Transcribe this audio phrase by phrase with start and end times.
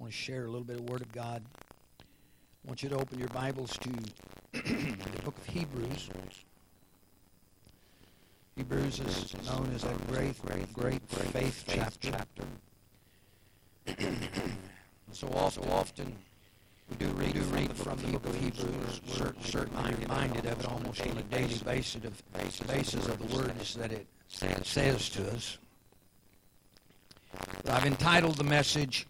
[0.00, 1.42] want to share a little bit of Word of God.
[2.00, 3.90] I want you to open your Bibles to
[4.52, 6.08] the book of Hebrews.
[8.56, 11.64] Hebrews is known as a great, great, great faith
[12.00, 12.44] chapter.
[15.12, 16.16] so often, often
[16.88, 19.02] we do read, do read from the book of Hebrews.
[19.20, 22.22] We're certainly reminded of it almost on a daily basis of,
[22.66, 25.58] basis of the words that it says to us.
[27.68, 29.06] I've entitled the message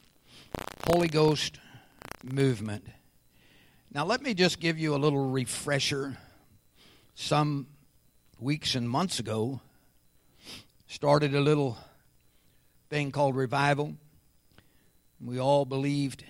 [0.92, 1.60] Holy Ghost
[2.24, 2.84] Movement.
[3.94, 6.18] Now, let me just give you a little refresher.
[7.14, 7.68] Some
[8.40, 9.60] weeks and months ago,
[10.88, 11.78] started a little
[12.88, 13.94] thing called revival.
[15.24, 16.24] We all believed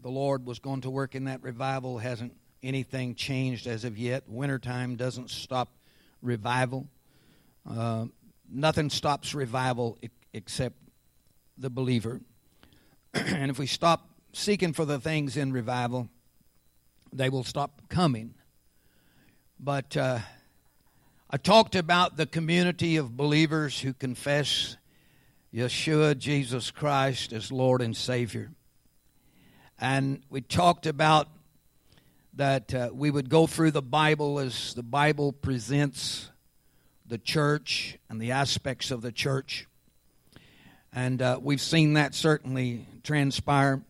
[0.00, 1.98] the Lord was going to work in that revival.
[1.98, 4.22] Hasn't anything changed as of yet.
[4.26, 5.68] Wintertime doesn't stop
[6.22, 6.88] revival.
[7.68, 8.06] Uh,
[8.50, 9.98] nothing stops revival
[10.32, 10.76] except
[11.58, 12.22] the believer.
[13.14, 16.08] and if we stop seeking for the things in revival,
[17.12, 18.34] they will stop coming.
[19.60, 20.20] But uh,
[21.28, 24.78] I talked about the community of believers who confess
[25.52, 28.50] Yeshua, Jesus Christ, as Lord and Savior.
[29.78, 31.28] And we talked about
[32.34, 36.30] that uh, we would go through the Bible as the Bible presents
[37.06, 39.66] the church and the aspects of the church.
[40.94, 43.82] And uh, we've seen that certainly transpire.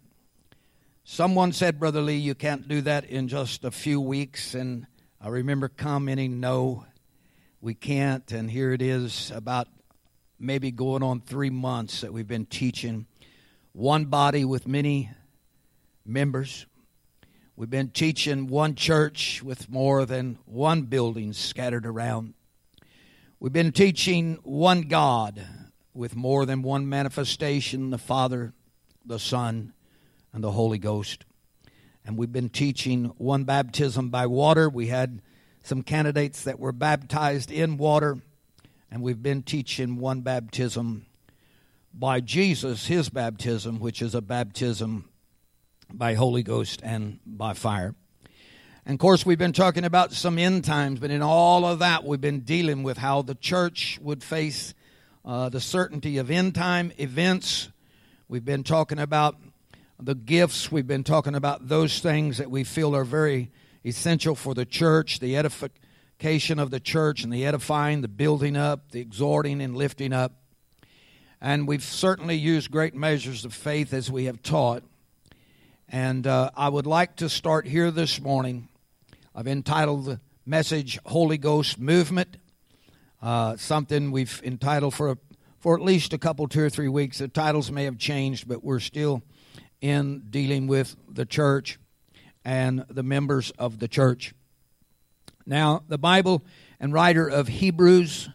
[1.04, 4.54] Someone said, Brother Lee, you can't do that in just a few weeks.
[4.54, 4.86] And
[5.20, 6.86] I remember commenting, no,
[7.60, 8.30] we can't.
[8.32, 9.68] And here it is, about
[10.38, 13.06] maybe going on three months that we've been teaching
[13.72, 15.10] one body with many
[16.04, 16.66] members.
[17.54, 22.34] We've been teaching one church with more than one building scattered around.
[23.38, 25.44] We've been teaching one God
[25.94, 28.54] with more than one manifestation the Father,
[29.04, 29.72] the Son,
[30.32, 31.24] and the Holy Ghost.
[32.04, 34.68] And we've been teaching one baptism by water.
[34.68, 35.22] We had
[35.62, 38.18] some candidates that were baptized in water,
[38.90, 41.06] and we've been teaching one baptism
[41.94, 45.08] by Jesus, his baptism, which is a baptism
[45.92, 47.94] by Holy Ghost and by fire.
[48.84, 52.04] And of course, we've been talking about some end times, but in all of that,
[52.04, 54.74] we've been dealing with how the church would face
[55.24, 57.68] uh, the certainty of end time events.
[58.32, 59.36] We've been talking about
[60.00, 60.72] the gifts.
[60.72, 63.50] We've been talking about those things that we feel are very
[63.84, 68.92] essential for the church, the edification of the church, and the edifying, the building up,
[68.92, 70.32] the exhorting, and lifting up.
[71.42, 74.82] And we've certainly used great measures of faith as we have taught.
[75.90, 78.70] And uh, I would like to start here this morning.
[79.34, 82.38] I've entitled the message Holy Ghost Movement
[83.22, 85.16] uh, something we've entitled for
[85.62, 87.18] for at least a couple, two or three weeks.
[87.18, 89.22] The titles may have changed, but we're still
[89.80, 91.78] in dealing with the church
[92.44, 94.34] and the members of the church.
[95.46, 96.42] Now, the Bible
[96.80, 98.28] and writer of Hebrews,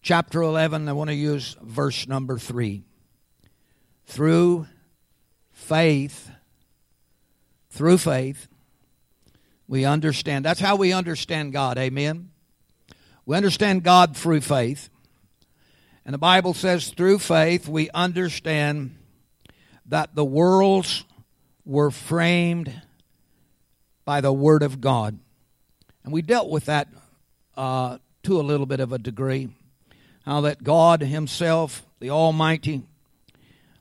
[0.00, 2.84] chapter 11, I want to use verse number 3.
[4.06, 4.66] Through
[5.52, 6.30] faith,
[7.68, 8.48] through faith,
[9.68, 10.46] we understand.
[10.46, 11.76] That's how we understand God.
[11.76, 12.30] Amen.
[13.26, 14.88] We understand God through faith.
[16.04, 18.96] And the Bible says through faith we understand
[19.86, 21.04] that the worlds
[21.64, 22.82] were framed
[24.04, 25.18] by the Word of God.
[26.04, 26.88] And we dealt with that
[27.56, 29.50] uh, to a little bit of a degree.
[30.24, 32.82] How that God Himself, the Almighty,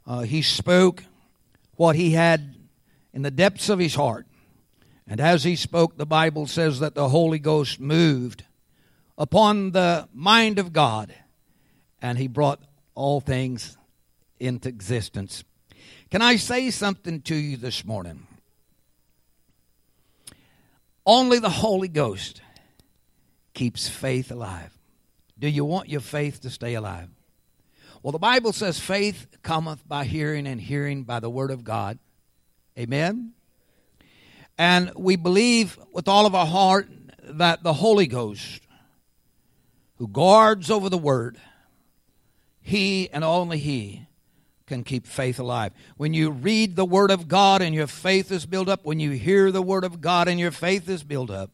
[0.05, 1.03] uh, He spoke
[1.75, 2.55] what He had
[3.13, 4.27] in the depths of His heart.
[5.07, 8.43] And as He spoke, the Bible says that the Holy Ghost moved
[9.17, 11.13] upon the mind of God,
[12.01, 12.61] and He brought
[12.95, 13.77] all things
[14.39, 15.43] into existence.
[16.09, 18.27] Can I say something to you this morning?
[21.05, 22.41] Only the Holy Ghost
[23.53, 24.77] keeps faith alive.
[25.39, 27.09] Do you want your faith to stay alive?
[28.03, 31.99] Well, the Bible says faith cometh by hearing, and hearing by the Word of God.
[32.77, 33.33] Amen?
[34.57, 36.89] And we believe with all of our heart
[37.23, 38.61] that the Holy Ghost
[40.01, 41.37] who guards over the word,
[42.61, 44.07] he and only he
[44.67, 45.73] can keep faith alive.
[45.97, 49.11] When you read the word of God and your faith is built up, when you
[49.11, 51.51] hear the word of God and your faith is built up,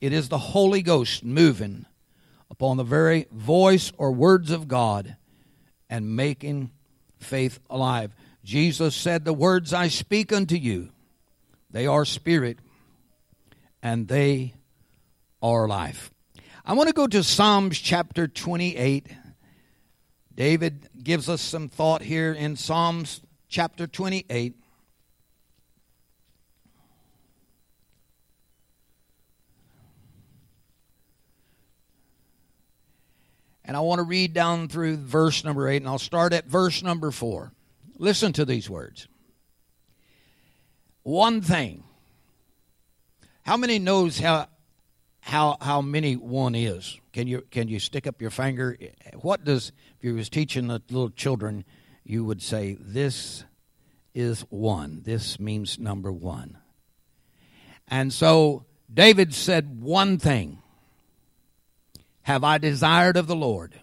[0.00, 1.86] it is the Holy Ghost moving
[2.50, 5.16] upon the very voice or words of God
[5.88, 6.70] and making
[7.18, 8.12] faith alive.
[8.42, 10.90] Jesus said, The words I speak unto you,
[11.70, 12.58] they are spirit
[13.82, 14.54] and they
[15.42, 16.10] are life.
[16.64, 19.06] I want to go to Psalms chapter 28.
[20.36, 24.56] David gives us some thought here in Psalms chapter 28.
[33.64, 36.82] And I want to read down through verse number 8, and I'll start at verse
[36.82, 37.52] number 4.
[37.96, 39.08] Listen to these words.
[41.02, 41.84] One thing.
[43.42, 44.48] How many knows how
[45.24, 47.00] how how many one is?
[47.14, 48.76] Can you can you stick up your finger?
[49.14, 51.64] What does if you was teaching the little children,
[52.04, 53.42] you would say this
[54.12, 55.00] is one.
[55.02, 56.58] This means number one.
[57.88, 60.58] And so David said one thing
[62.22, 63.80] have I desired of the Lord,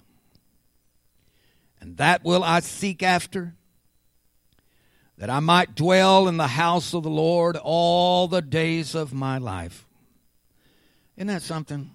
[1.79, 3.55] and that will I seek after,
[5.17, 9.39] that I might dwell in the house of the Lord all the days of my
[9.39, 9.87] life.
[11.17, 11.91] Isn't that something?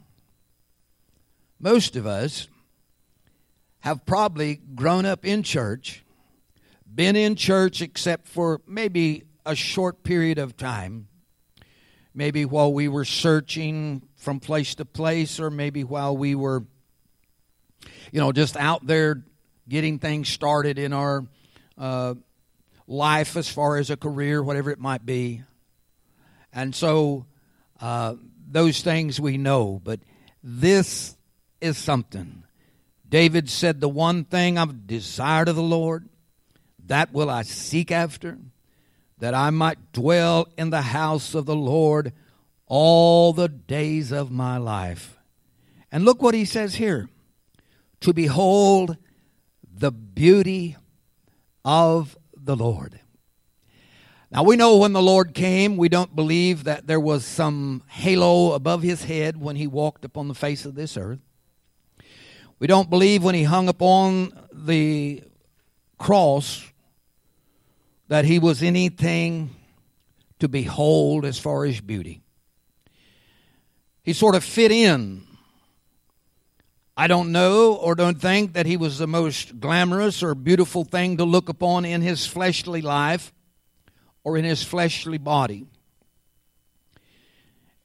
[1.58, 2.48] Most of us
[3.80, 6.04] have probably grown up in church,
[6.92, 11.08] been in church except for maybe a short period of time,
[12.12, 16.64] maybe while we were searching from place to place, or maybe while we were,
[18.12, 19.22] you know, just out there
[19.68, 21.24] getting things started in our
[21.78, 22.14] uh,
[22.86, 25.42] life as far as a career, whatever it might be.
[26.52, 27.26] And so
[27.80, 28.14] uh,
[28.56, 30.00] those things we know, but
[30.42, 31.14] this
[31.60, 32.42] is something.
[33.06, 36.08] David said, The one thing I've desired of the Lord,
[36.86, 38.38] that will I seek after,
[39.18, 42.14] that I might dwell in the house of the Lord
[42.64, 45.18] all the days of my life.
[45.92, 47.10] And look what he says here
[48.00, 48.96] to behold
[49.70, 50.76] the beauty
[51.62, 53.00] of the Lord.
[54.36, 58.52] Now we know when the Lord came, we don't believe that there was some halo
[58.52, 61.20] above his head when he walked upon the face of this earth.
[62.58, 65.22] We don't believe when he hung upon the
[65.96, 66.70] cross
[68.08, 69.56] that he was anything
[70.38, 72.20] to behold as far as beauty.
[74.02, 75.26] He sort of fit in.
[76.94, 81.16] I don't know or don't think that he was the most glamorous or beautiful thing
[81.16, 83.32] to look upon in his fleshly life
[84.26, 85.64] or in his fleshly body.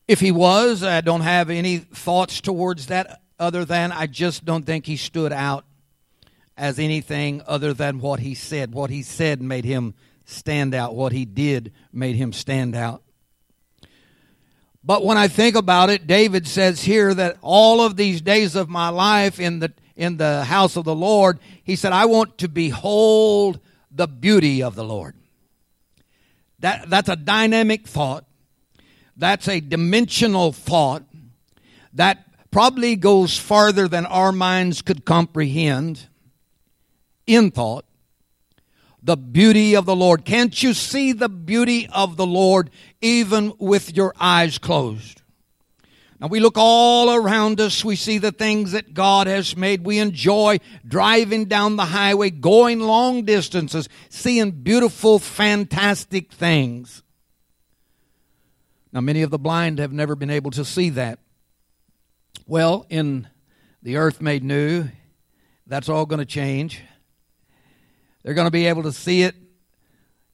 [0.08, 4.66] If he was, I don't have any thoughts towards that other than I just don't
[4.66, 5.66] think he stood out
[6.58, 8.74] as anything other than what he said.
[8.74, 9.94] What he said made him
[10.26, 10.96] stand out.
[10.96, 13.04] What he did made him stand out.
[14.84, 18.68] But when I think about it, David says here that all of these days of
[18.68, 22.48] my life in the in the house of the Lord, he said, I want to
[22.48, 23.60] behold
[23.92, 25.21] the beauty of the Lord.
[26.62, 28.26] That, that's a dynamic thought.
[29.18, 31.04] That's a dimensional thought
[31.94, 36.08] that probably goes farther than our minds could comprehend
[37.28, 37.86] in thought
[39.04, 40.26] the beauty of the Lord.
[40.26, 42.70] Can't you see the beauty of the Lord
[43.02, 45.21] even with your eyes closed?
[46.22, 49.84] Now we look all around us, we see the things that God has made.
[49.84, 57.02] We enjoy driving down the highway, going long distances, seeing beautiful, fantastic things.
[58.94, 61.18] Now, many of the blind have never been able to see that.
[62.46, 63.28] Well, in
[63.82, 64.90] the earth made new,
[65.66, 66.82] that's all going to change.
[68.22, 69.36] They're going to be able to see it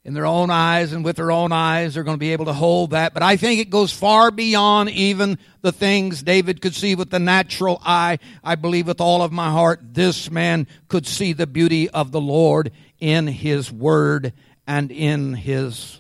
[0.08, 1.94] in their own eyes and with their own eyes.
[1.94, 3.14] They're going to be able to hold that.
[3.14, 7.20] But I think it goes far beyond even the things David could see with the
[7.20, 8.20] natural eye.
[8.42, 12.22] I believe with all of my heart this man could see the beauty of the
[12.22, 12.72] Lord
[13.02, 14.32] in his word
[14.66, 16.00] and in his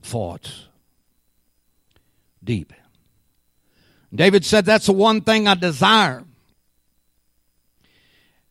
[0.00, 0.68] thoughts.
[2.44, 2.72] Deep.
[4.14, 6.22] David said, That's the one thing I desire.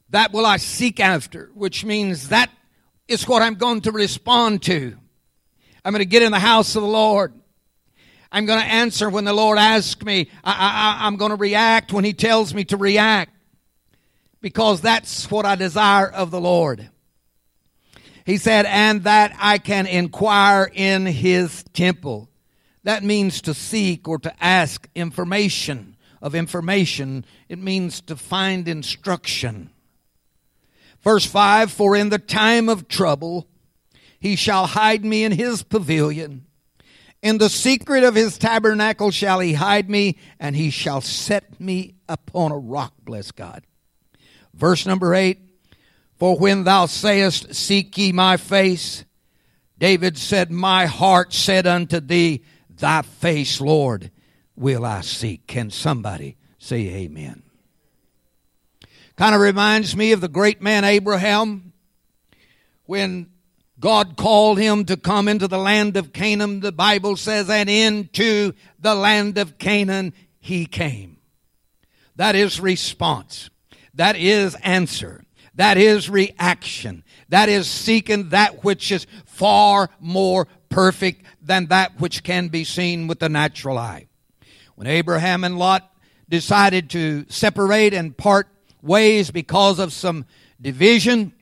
[0.10, 2.50] That will I seek after, which means that
[3.10, 4.96] is what I'm going to respond to.
[5.84, 7.34] I'm going to get in the house of the Lord.
[8.32, 10.30] I'm going to answer when the Lord asks me.
[10.44, 13.32] I, am going to react when He tells me to react
[14.42, 16.90] because that's what I desire of the Lord.
[18.26, 22.30] He said, and that I can inquire in His temple.
[22.84, 27.26] That means to seek or to ask information of information.
[27.48, 29.72] It means to find instruction.
[31.04, 33.48] Verse 5 For in the time of trouble
[34.20, 36.46] he shall hide me in his pavilion.
[37.22, 41.96] In the secret of his tabernacle shall he hide me, and he shall set me
[42.08, 43.64] upon a rock, bless God.
[44.54, 45.38] Verse number 8
[46.18, 49.04] For when thou sayest, Seek ye my face,
[49.78, 54.12] David said, My heart said unto thee, Thy face, Lord,
[54.56, 55.48] will I seek.
[55.48, 57.44] Can somebody say amen?
[59.20, 61.74] Kind of reminds me of the great man Abraham
[62.86, 63.30] when
[63.78, 66.62] God called him to come into the land of Canaan.
[66.62, 71.18] The Bible says, and into the land of Canaan he came.
[72.16, 73.50] That is response.
[73.94, 75.26] That is answer.
[75.54, 77.04] That is reaction.
[77.28, 83.08] That is seeking that which is far more perfect than that which can be seen
[83.08, 84.08] with the natural eye.
[84.76, 85.92] When Abraham and Lot
[86.30, 88.48] decided to separate and part
[88.82, 90.26] ways because of some
[90.62, 91.34] division,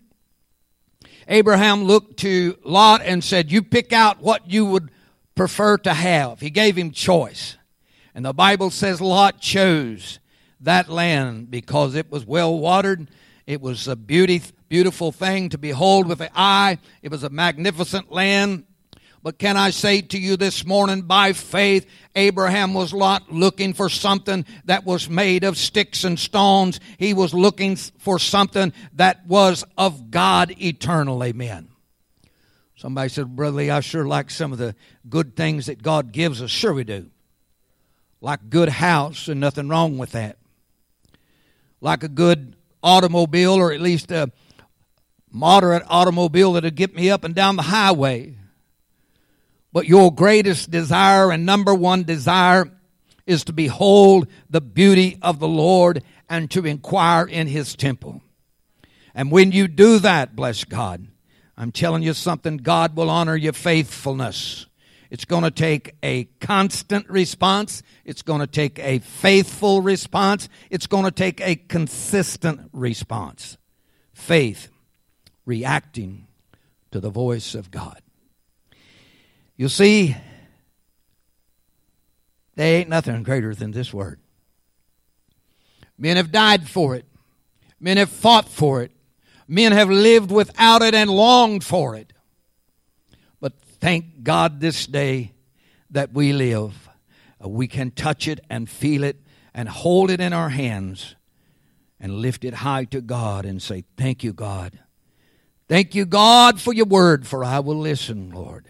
[1.28, 4.90] Abraham looked to Lot and said, You pick out what you would
[5.36, 6.40] prefer to have.
[6.40, 7.58] He gave him choice.
[8.16, 10.20] And the Bible says Lot chose
[10.62, 13.10] that land because it was well watered.
[13.46, 16.80] It was a beauty, beautiful thing to behold with the eye.
[17.02, 18.66] It was a magnificent land.
[19.28, 23.90] But can I say to you this morning, by faith, Abraham was not looking for
[23.90, 26.80] something that was made of sticks and stones.
[26.98, 31.22] He was looking for something that was of God eternal.
[31.26, 31.68] Amen.
[32.78, 34.76] Somebody said, Brother Lee, I sure like some of the
[35.10, 36.50] good things that God gives us.
[36.50, 37.08] Sure we do.
[38.22, 40.38] Like a good house, and nothing wrong with that.
[41.82, 44.32] Like a good automobile, or at least a
[45.30, 48.37] moderate automobile that'll get me up and down the highway.
[49.78, 52.66] But your greatest desire and number one desire
[53.28, 58.24] is to behold the beauty of the Lord and to inquire in his temple.
[59.14, 61.06] And when you do that, bless God,
[61.56, 64.66] I'm telling you something, God will honor your faithfulness.
[65.12, 67.84] It's going to take a constant response.
[68.04, 70.50] It's going to take a faithful response.
[70.72, 73.60] It's going to take a consistent response.
[74.12, 74.70] Faith,
[75.46, 76.26] reacting
[76.90, 78.02] to the voice of God.
[79.58, 80.16] You see,
[82.56, 84.20] there ain't nothing greater than this word.
[85.98, 87.06] Men have died for it.
[87.80, 88.92] Men have fought for it.
[89.48, 92.14] Men have lived without it and longed for it.
[93.40, 95.34] But thank God this day
[95.92, 96.90] that we live.
[97.44, 99.18] Uh, we can touch it and feel it
[99.54, 101.16] and hold it in our hands
[102.00, 104.80] and lift it high to God and say, Thank you, God.
[105.68, 108.68] Thank you, God, for your word, for I will listen, Lord.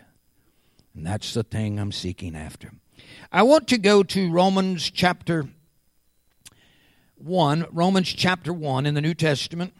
[0.97, 2.71] And that's the thing I'm seeking after.
[3.31, 5.47] I want to go to Romans chapter
[7.17, 9.75] 1, Romans chapter 1 in the New Testament.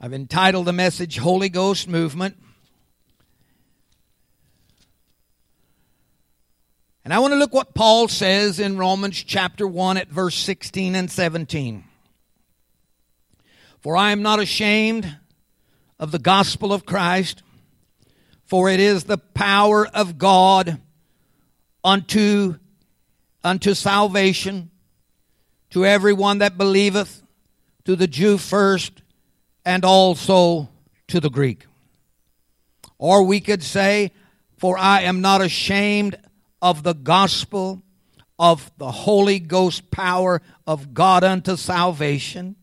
[0.00, 2.38] I've entitled the message Holy Ghost Movement.
[7.04, 10.94] And I want to look what Paul says in Romans chapter 1 at verse 16
[10.94, 11.84] and 17.
[13.80, 15.18] For I am not ashamed
[15.98, 17.42] of the gospel of Christ,
[18.50, 20.80] for it is the power of God
[21.84, 22.56] unto,
[23.44, 24.72] unto salvation
[25.70, 27.22] to everyone that believeth,
[27.84, 29.02] to the Jew first,
[29.64, 30.68] and also
[31.06, 31.66] to the Greek.
[32.98, 34.10] Or we could say,
[34.58, 36.16] For I am not ashamed
[36.60, 37.82] of the gospel
[38.36, 42.56] of the Holy Ghost power of God unto salvation.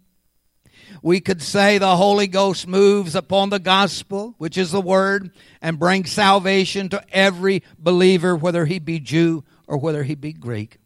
[1.01, 5.80] We could say the Holy Ghost moves upon the gospel, which is the word, and
[5.80, 10.77] brings salvation to every believer, whether he be Jew or whether he be Greek.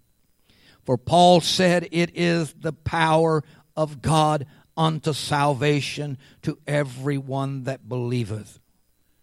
[0.84, 3.44] For Paul said it is the power
[3.76, 8.60] of God unto salvation to everyone that believeth.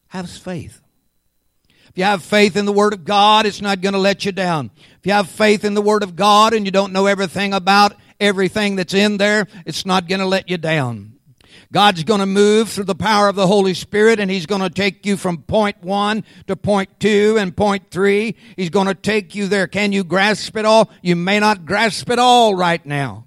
[0.08, 0.80] Have faith.
[1.88, 4.32] If you have faith in the Word of God, it's not going to let you
[4.32, 4.70] down.
[4.98, 7.94] If you have faith in the Word of God and you don't know everything about
[8.20, 11.18] everything that's in there, it's not going to let you down.
[11.70, 14.70] God's going to move through the power of the Holy Spirit and He's going to
[14.70, 18.36] take you from point one to point two and point three.
[18.56, 19.66] He's going to take you there.
[19.66, 20.90] Can you grasp it all?
[21.02, 23.26] You may not grasp it all right now.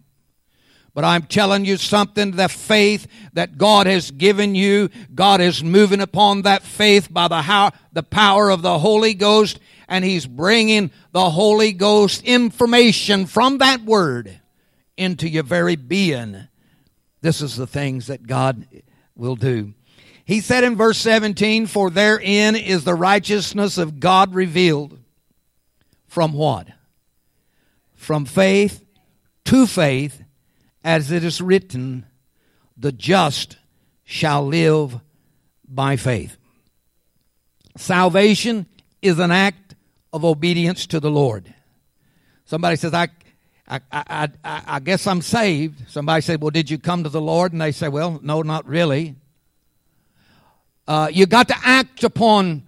[0.93, 6.01] But I'm telling you something, the faith that God has given you, God is moving
[6.01, 10.91] upon that faith by the, how, the power of the Holy Ghost, and He's bringing
[11.13, 14.40] the Holy Ghost information from that Word
[15.01, 16.47] into your very being.
[17.21, 18.67] This is the things that God
[19.15, 19.73] will do.
[20.23, 24.99] He said in verse 17, For therein is the righteousness of God revealed.
[26.07, 26.67] From what?
[27.95, 28.83] From faith
[29.45, 30.23] to faith
[30.83, 32.05] as it is written,
[32.77, 33.57] the just
[34.03, 34.99] shall live
[35.67, 36.37] by faith.
[37.77, 38.65] Salvation
[39.01, 39.75] is an act
[40.13, 41.53] of obedience to the Lord.
[42.45, 43.09] Somebody says, I,
[43.71, 45.89] I, I, I, I guess I'm saved.
[45.89, 47.53] Somebody said, Well, did you come to the Lord?
[47.53, 49.15] And they say, Well, no, not really.
[50.85, 52.63] Uh, you got to act upon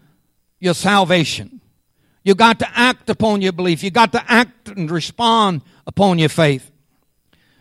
[0.59, 1.59] your salvation.
[2.23, 3.83] You got to act upon your belief.
[3.83, 6.71] You got to act and respond upon your faith.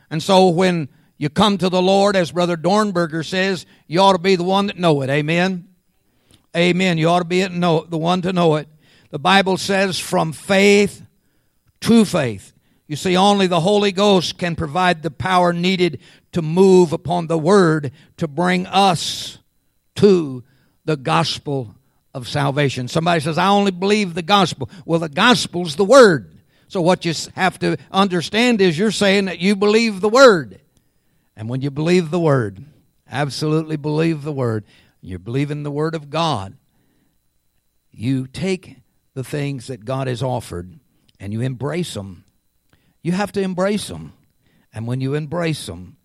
[0.09, 4.19] And so when you come to the Lord, as Brother Dornberger says, you ought to
[4.19, 5.11] be the one that know it.
[5.11, 5.67] Amen.
[6.57, 6.97] Amen.
[6.97, 8.69] You ought to be the one to know it.
[9.11, 11.03] The Bible says from faith
[11.81, 12.52] to faith.
[12.93, 15.99] You see, only the Holy Ghost can provide the power needed
[16.33, 19.39] to move upon the Word to bring us
[19.95, 20.45] to
[20.85, 21.75] the gospel
[22.13, 22.89] of salvation.
[22.89, 24.69] Somebody says, I only believe the gospel.
[24.85, 26.37] Well, the gospel's the Word.
[26.69, 30.61] So what you have to understand is you're saying that you believe the Word.
[31.35, 32.63] And when you believe the Word,
[33.11, 34.67] absolutely believe the Word,
[35.01, 36.59] you're believing the Word of God,
[37.91, 38.77] you take
[39.15, 40.79] the things that God has offered
[41.19, 42.27] and you embrace them.
[43.03, 44.13] You have to embrace them.
[44.73, 45.97] And when you embrace them,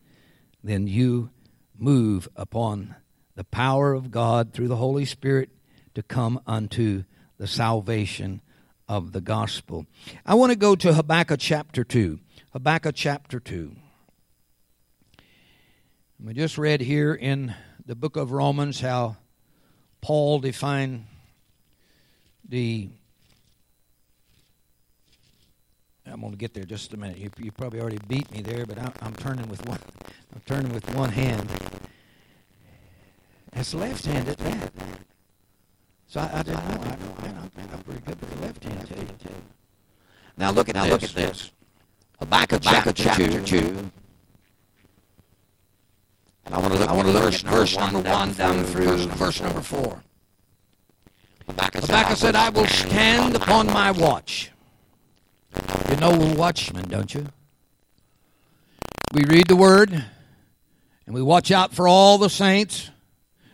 [0.63, 1.29] then you
[1.77, 2.95] move upon
[3.35, 5.49] the power of God through the Holy Spirit
[5.93, 7.03] to come unto
[7.37, 8.41] the salvation
[8.87, 9.85] of the gospel.
[10.25, 12.19] I want to go to Habakkuk chapter 2.
[12.53, 13.75] Habakkuk chapter 2.
[16.19, 17.53] We just read here in
[17.85, 19.17] the book of Romans how
[20.01, 21.05] Paul defined
[22.47, 22.89] the
[26.17, 27.19] I'm going to get there just a minute.
[27.19, 29.77] You, you probably already beat me there, but I, am turning with one.
[30.33, 31.47] I'm turning with one hand.
[33.53, 34.73] It's left-handed, that.
[36.07, 36.81] So I, I didn't know.
[36.81, 37.27] I.
[37.27, 37.49] I know.
[37.71, 39.29] I'm pretty good with the left hand too.
[40.37, 40.91] Now look at now this.
[40.91, 41.51] look at this.
[42.19, 43.61] Habakkuk, Habakkuk chapter, chapter two.
[43.61, 43.91] two.
[46.45, 46.89] And I want to look.
[46.89, 50.01] I want to look at verse number one down through verse number four.
[51.45, 54.51] Habakkuk, Habakkuk said, "I will stand upon my watch."
[55.89, 57.27] You know we're watchmen, don't you?
[59.13, 62.89] We read the word, and we watch out for all the saints,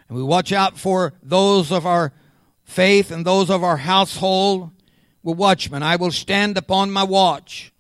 [0.08, 2.12] and we watch out for those of our
[2.64, 4.72] faith and those of our household.
[5.22, 5.84] We're watchmen.
[5.84, 7.72] I will stand upon my watch.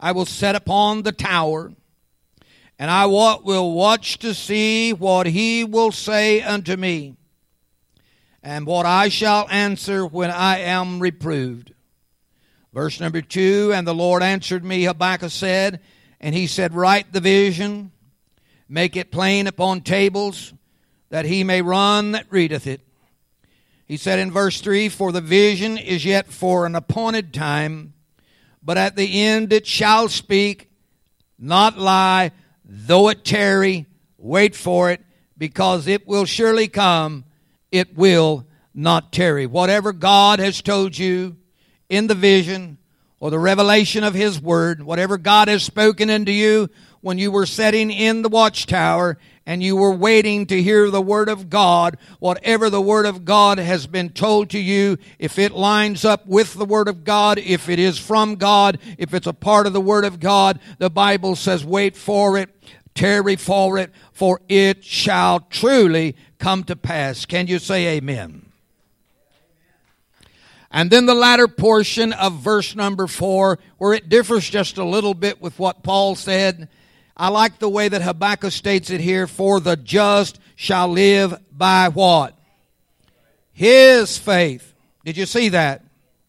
[0.00, 1.72] I will set upon the tower,
[2.78, 7.16] and I will watch to see what he will say unto me,
[8.42, 11.74] and what I shall answer when I am reproved.
[12.72, 15.80] Verse number two, and the Lord answered me, Habakkuk said,
[16.20, 17.92] and he said, Write the vision,
[18.68, 20.52] make it plain upon tables,
[21.08, 22.82] that he may run that readeth it.
[23.86, 27.94] He said in verse 3 For the vision is yet for an appointed time,
[28.62, 30.70] but at the end it shall speak,
[31.38, 32.32] not lie,
[32.66, 33.86] though it tarry,
[34.18, 35.00] wait for it,
[35.38, 37.24] because it will surely come,
[37.72, 39.46] it will not tarry.
[39.46, 41.37] Whatever God has told you
[41.88, 42.78] in the vision
[43.20, 46.68] or the revelation of His Word, whatever God has spoken into you
[47.00, 51.28] when you were sitting in the watchtower and you were waiting to hear the Word
[51.28, 56.04] of God, whatever the Word of God has been told to you, if it lines
[56.04, 59.66] up with the Word of God, if it is from God, if it's a part
[59.66, 62.50] of the Word of God, the Bible says, wait for it,
[62.94, 67.24] tarry for it, for it shall truly come to pass.
[67.24, 68.47] Can you say amen?
[70.70, 75.14] And then the latter portion of verse number four, where it differs just a little
[75.14, 76.68] bit with what Paul said.
[77.16, 81.88] I like the way that Habakkuk states it here, for the just shall live by
[81.88, 82.38] what?
[83.52, 84.74] His faith.
[85.04, 85.84] Did you see that?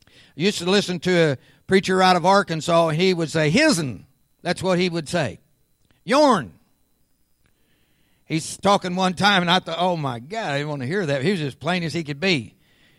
[0.08, 4.06] I used to listen to a preacher out of Arkansas, and he would say, his'n.
[4.42, 5.40] That's what he would say.
[6.06, 6.54] Yorn.
[8.26, 11.06] He's talking one time, and I thought, oh my God, I didn't want to hear
[11.06, 11.24] that.
[11.24, 12.56] He was as plain as he could be.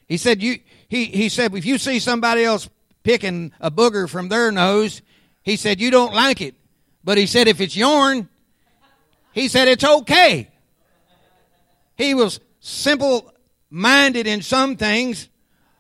[0.07, 0.59] He said, you,
[0.91, 2.69] he, he said, if you see somebody else
[3.05, 5.03] picking a booger from their nose,
[5.41, 6.57] he said, you don't like it.
[7.05, 8.29] But he said if it's yourn,
[9.33, 10.51] he said it's okay.
[11.97, 13.33] He was simple
[13.71, 15.29] minded in some things,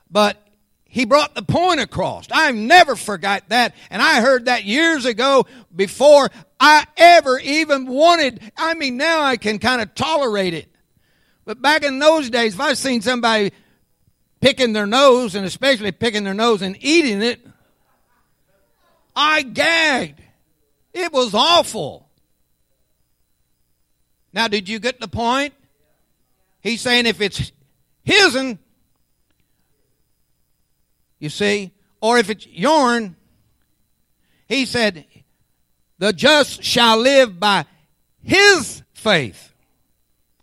[0.08, 0.36] but
[0.84, 2.28] he brought the point across.
[2.30, 3.74] I've never forgot that.
[3.90, 5.44] And I heard that years ago
[5.74, 8.52] before I ever even wanted.
[8.56, 10.72] I mean, now I can kind of tolerate it.
[11.44, 13.50] But back in those days, if I seen somebody
[14.40, 17.46] picking their nose, and especially picking their nose and eating it,
[19.14, 20.20] I gagged.
[20.92, 22.08] It was awful.
[24.32, 25.54] Now, did you get the point?
[26.62, 27.52] He's saying if it's
[28.04, 28.58] his'n,
[31.18, 33.16] you see, or if it's yourn,
[34.48, 35.04] he said,
[35.98, 37.66] the just shall live by
[38.22, 39.52] his faith.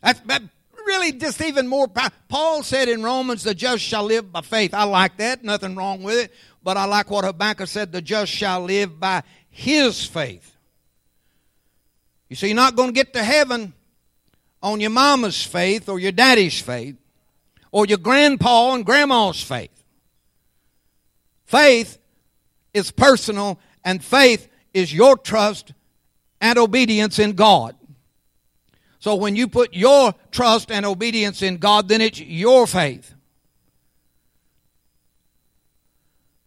[0.01, 0.43] That's that
[0.88, 1.88] really just even more.
[2.28, 4.73] Paul said in Romans, the just shall live by faith.
[4.73, 5.43] I like that.
[5.43, 6.34] Nothing wrong with it.
[6.63, 10.56] But I like what Habakkuk said, the just shall live by his faith.
[12.30, 13.73] You see, you're not going to get to heaven
[14.62, 16.95] on your mama's faith or your daddy's faith
[17.71, 19.71] or your grandpa and grandma's faith.
[21.45, 21.97] Faith
[22.73, 25.71] is personal, and faith is your trust
[26.41, 27.76] and obedience in God.
[29.07, 33.15] So when you put your trust and obedience in God, then it's your faith.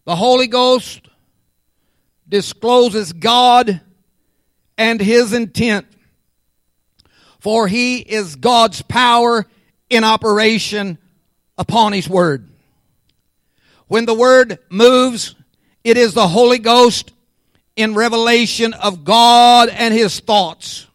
[0.04, 1.08] The Holy Ghost
[2.28, 3.80] discloses God
[4.76, 5.86] and his intent.
[7.38, 9.46] For he is God's power
[9.88, 10.98] in operation
[11.56, 12.46] upon his word.
[13.88, 15.34] When the word moves,
[15.82, 17.10] it is the Holy Ghost
[17.74, 20.88] in revelation of God and his thoughts.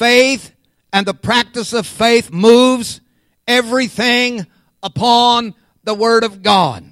[0.00, 0.54] Faith
[0.94, 3.02] and the practice of faith moves
[3.46, 4.46] everything
[4.82, 6.90] upon the word of God.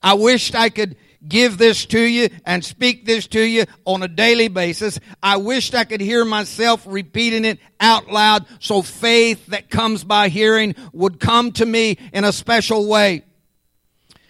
[0.00, 0.94] I wished I could
[1.26, 5.00] give this to you and speak this to you on a daily basis.
[5.20, 10.28] I wished I could hear myself repeating it out loud so faith that comes by
[10.28, 13.24] hearing would come to me in a special way.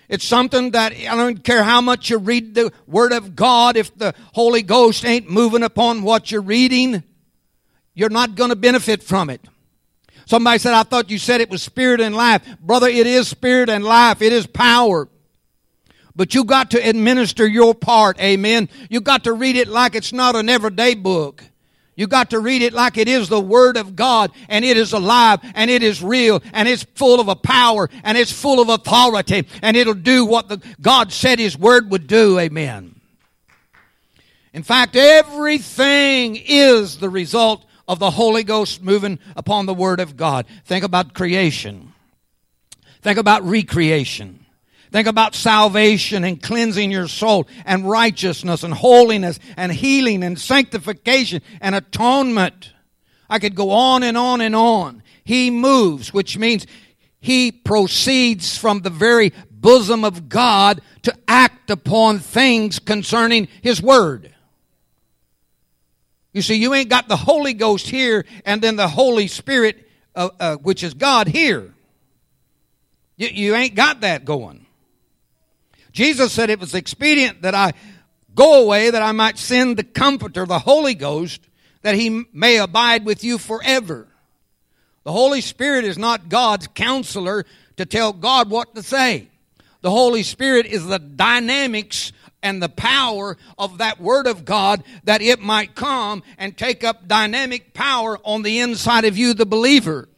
[0.08, 3.94] It's something that I don't care how much you read the Word of God, if
[3.98, 7.02] the Holy Ghost ain't moving upon what you're reading,
[7.98, 9.40] you're not going to benefit from it.
[10.24, 12.46] Somebody said, I thought you said it was spirit and life.
[12.60, 14.22] Brother, it is spirit and life.
[14.22, 15.08] It is power.
[16.14, 18.68] But you got to administer your part, amen.
[18.88, 21.42] You got to read it like it's not an everyday book.
[21.96, 24.92] You got to read it like it is the Word of God and it is
[24.92, 28.68] alive and it is real and it's full of a power and it's full of
[28.68, 32.38] authority and it'll do what the God said His Word would do.
[32.38, 32.94] Amen.
[34.52, 40.16] In fact, everything is the result of the Holy Ghost moving upon the Word of
[40.16, 40.46] God.
[40.64, 41.92] Think about creation.
[43.00, 44.44] Think about recreation.
[44.90, 51.42] Think about salvation and cleansing your soul and righteousness and holiness and healing and sanctification
[51.60, 52.72] and atonement.
[53.28, 55.02] I could go on and on and on.
[55.24, 56.66] He moves, which means
[57.20, 64.34] he proceeds from the very bosom of God to act upon things concerning his word.
[66.32, 70.28] You see, you ain't got the Holy Ghost here and then the Holy Spirit, uh,
[70.38, 71.72] uh, which is God, here.
[73.16, 74.66] You, you ain't got that going.
[75.92, 77.72] Jesus said it was expedient that I
[78.34, 81.40] go away that I might send the Comforter, the Holy Ghost,
[81.82, 84.06] that he may abide with you forever.
[85.04, 87.46] The Holy Spirit is not God's counselor
[87.78, 89.28] to tell God what to say.
[89.80, 92.12] The Holy Spirit is the dynamics
[92.42, 97.08] and the power of that Word of God that it might come and take up
[97.08, 100.08] dynamic power on the inside of you, the believer.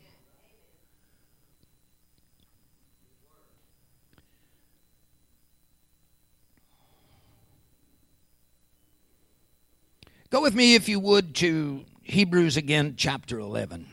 [10.31, 13.89] Go with me, if you would, to Hebrews again, chapter 11.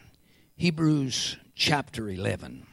[0.55, 2.66] Hebrews chapter 11.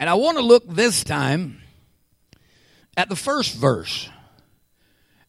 [0.00, 1.60] And I want to look this time
[2.96, 4.08] at the first verse.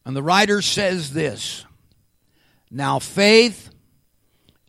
[0.06, 1.66] And the writer says this
[2.70, 3.68] Now faith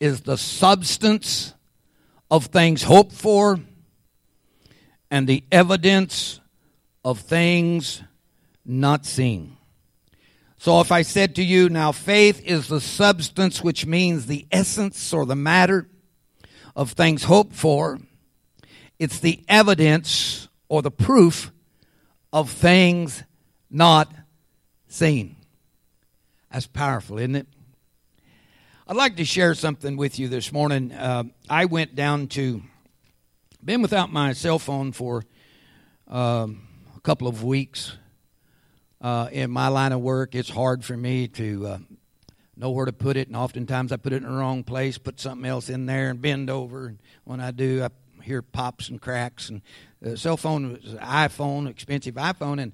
[0.02, 1.54] is the substance
[2.30, 3.62] of things hoped for
[5.10, 6.42] and the evidence
[7.06, 8.04] of things
[8.66, 9.56] not seen.
[10.58, 15.14] So if I said to you, now faith is the substance, which means the essence
[15.14, 15.88] or the matter
[16.76, 18.00] of things hoped for,
[19.04, 21.52] it's the evidence or the proof
[22.32, 23.22] of things
[23.70, 24.10] not
[24.88, 25.36] seen.
[26.50, 27.48] That's powerful, isn't it?
[28.88, 30.94] I'd like to share something with you this morning.
[30.94, 32.62] Uh, I went down to
[33.62, 35.26] been without my cell phone for
[36.08, 37.98] um, a couple of weeks.
[39.02, 41.78] Uh, in my line of work, it's hard for me to uh,
[42.56, 45.20] know where to put it, and oftentimes I put it in the wrong place, put
[45.20, 46.88] something else in there, and bend over.
[46.88, 47.90] And when I do, I
[48.24, 49.50] hear pops and cracks.
[49.50, 49.62] And
[50.02, 52.74] the cell phone was iPhone, expensive iPhone, and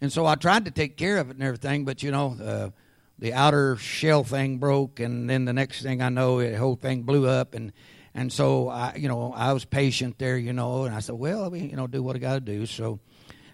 [0.00, 2.36] and so I tried to take care of it and everything, but you know.
[2.42, 2.70] Uh,
[3.18, 7.02] the outer shell thing broke, and then the next thing I know, the whole thing
[7.02, 7.72] blew up, and
[8.14, 11.50] and so I, you know, I was patient there, you know, and I said, well,
[11.50, 12.66] we you know, do what I got to do.
[12.66, 13.00] So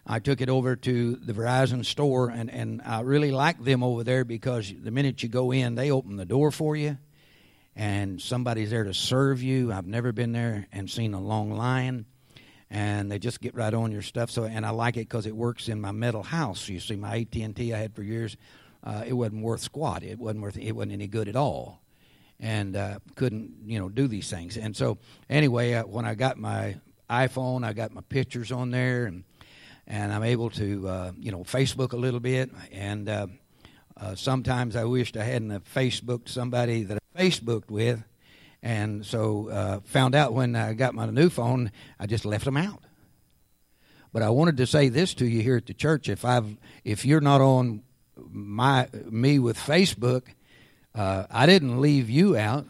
[0.07, 4.05] I took it over to the Verizon store, and and I really like them over
[4.05, 6.99] there because the minute you go in, they open the door for you,
[7.77, 9.73] and somebody's there to serve you.
[9.73, 12.07] I've never been there and seen a long line.
[12.71, 14.31] And they just get right on your stuff.
[14.31, 16.69] So, and I like it because it works in my metal house.
[16.69, 18.37] You see, my AT and T I had for years,
[18.83, 20.03] uh, it wasn't worth squat.
[20.03, 20.57] It wasn't worth.
[20.57, 21.81] It wasn't any good at all
[22.41, 24.57] and uh, couldn't you know do these things.
[24.57, 26.77] And so anyway, uh, when I got my
[27.09, 29.25] iPhone, I got my pictures on there, and
[29.87, 32.51] and I'm able to uh, you know Facebook a little bit.
[32.73, 33.27] And uh,
[33.97, 38.03] uh, sometimes I wished I hadn't Facebooked somebody that Facebooked with.
[38.63, 42.57] And so uh, found out when I got my new phone, I just left them
[42.57, 42.83] out.
[44.13, 47.05] But I wanted to say this to you here at the church: if I've if
[47.05, 47.83] you're not on
[48.17, 50.23] my me with Facebook,
[50.95, 52.67] uh, I didn't leave you out.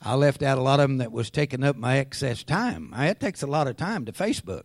[0.00, 2.94] I left out a lot of them that was taking up my excess time.
[2.96, 4.62] It takes a lot of time to Facebook.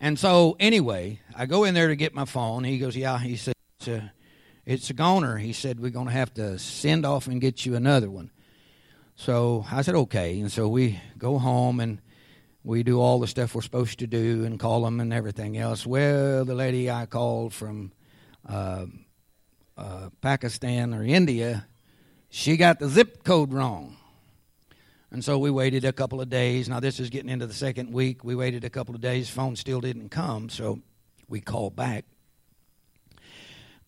[0.00, 2.64] And so, anyway, I go in there to get my phone.
[2.64, 3.18] He goes, Yeah.
[3.18, 4.12] He said, It's a,
[4.64, 5.38] it's a goner.
[5.38, 8.30] He said, We're going to have to send off and get you another one.
[9.16, 10.40] So I said, Okay.
[10.40, 12.00] And so we go home and
[12.64, 15.84] we do all the stuff we're supposed to do and call them and everything else.
[15.84, 17.92] Well, the lady I called from
[18.48, 18.86] uh,
[19.76, 21.66] uh, Pakistan or India,
[22.28, 23.96] she got the zip code wrong.
[25.10, 26.68] And so we waited a couple of days.
[26.68, 28.24] Now, this is getting into the second week.
[28.24, 29.28] We waited a couple of days.
[29.28, 30.80] Phone still didn't come, so
[31.28, 32.06] we called back.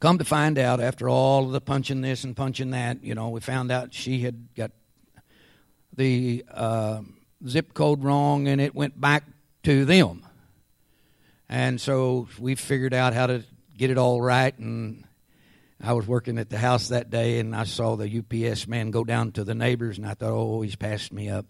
[0.04, 3.30] Come to find out, after all of the punching this and punching that, you know,
[3.30, 4.70] we found out she had got
[5.96, 7.00] the uh,
[7.48, 9.24] zip code wrong and it went back
[9.62, 10.26] to them.
[11.48, 13.44] And so we figured out how to
[13.78, 14.54] get it all right.
[14.58, 15.06] And
[15.82, 19.04] I was working at the house that day and I saw the UPS man go
[19.04, 21.46] down to the neighbors and I thought, oh, he's passed me up.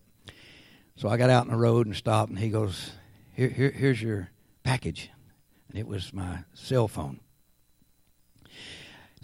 [0.95, 2.93] So I got out in the road and stopped and he goes,
[3.33, 4.31] here, here, here's your
[4.63, 5.11] package.
[5.71, 7.19] And it was my cell phone.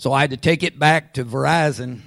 [0.01, 2.01] So I had to take it back to Verizon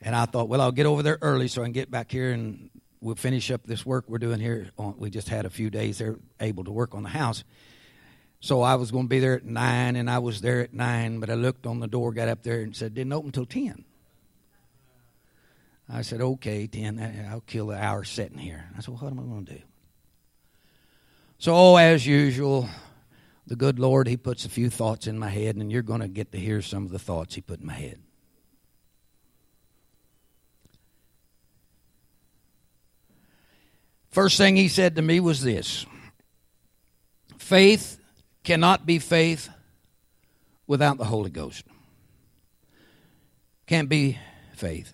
[0.00, 2.30] and I thought, well, I'll get over there early so I can get back here
[2.30, 2.70] and
[3.00, 4.70] we'll finish up this work we're doing here.
[4.96, 7.42] We just had a few days there able to work on the house.
[8.38, 11.18] So I was going to be there at 9, and I was there at 9,
[11.18, 13.84] but I looked on the door, got up there, and said, didn't open until 10.
[15.92, 17.26] I said, okay, 10.
[17.28, 18.70] I'll kill the hour sitting here.
[18.78, 19.62] I said, well, what am I going to do?
[21.38, 22.68] So, as usual,
[23.46, 26.08] the good Lord, He puts a few thoughts in my head, and you're going to
[26.08, 28.00] get to hear some of the thoughts He put in my head.
[34.10, 35.86] First thing He said to me was this
[37.38, 37.98] faith
[38.44, 39.48] cannot be faith
[40.66, 41.64] without the Holy Ghost.
[43.66, 44.18] Can't be
[44.54, 44.92] faith.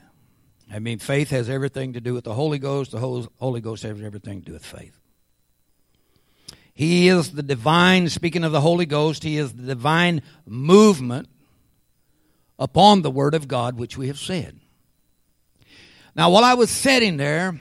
[0.73, 2.91] I mean, faith has everything to do with the Holy Ghost.
[2.91, 4.99] The Holy Ghost has everything to do with faith.
[6.77, 11.27] He is the divine, speaking of the Holy Ghost, He is the divine movement
[12.59, 14.61] upon the Word of God, which we have said.
[16.15, 17.59] Now, while I was sitting there,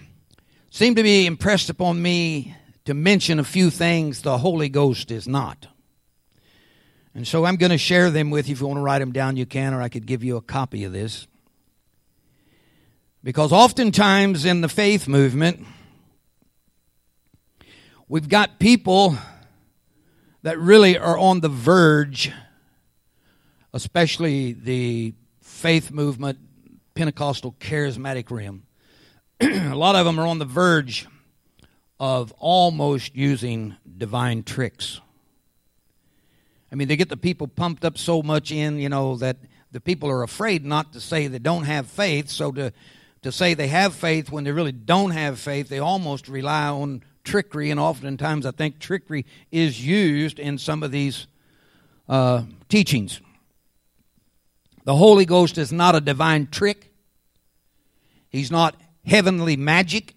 [0.69, 5.29] seemed to be impressed upon me to mention a few things the Holy Ghost is
[5.29, 5.67] not.
[7.13, 8.53] And so I'm going to share them with you.
[8.53, 10.41] If you want to write them down, you can, or I could give you a
[10.41, 11.25] copy of this.
[13.23, 15.65] Because oftentimes in the faith movement,
[18.07, 19.17] we've got people
[20.43, 22.31] that really are on the verge,
[23.73, 26.39] especially the faith movement,
[26.93, 28.63] Pentecostal charismatic realm.
[29.41, 31.07] a lot of them are on the verge
[31.99, 35.01] of almost using divine tricks.
[36.71, 39.37] I mean, they get the people pumped up so much in, you know, that
[39.71, 42.29] the people are afraid not to say they don't have faith.
[42.29, 42.73] So to,
[43.23, 47.03] to say they have faith when they really don't have faith, they almost rely on
[47.25, 47.71] trickery.
[47.71, 51.27] And oftentimes, I think trickery is used in some of these
[52.07, 53.19] uh, teachings.
[54.85, 56.93] The Holy Ghost is not a divine trick,
[58.29, 60.13] He's not heavenly magic.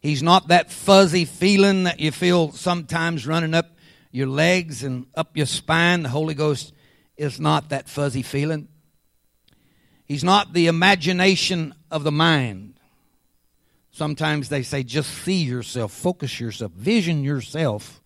[0.00, 3.70] He's not that fuzzy feeling that you feel sometimes running up
[4.12, 6.02] your legs and up your spine.
[6.02, 6.72] The Holy Ghost
[7.16, 8.68] is not that fuzzy feeling.
[10.04, 12.73] He's not the imagination of the mind.
[13.94, 18.02] Sometimes they say just see yourself, focus yourself, vision yourself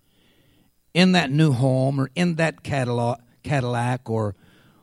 [0.92, 4.34] in that new home or in that Cadillac or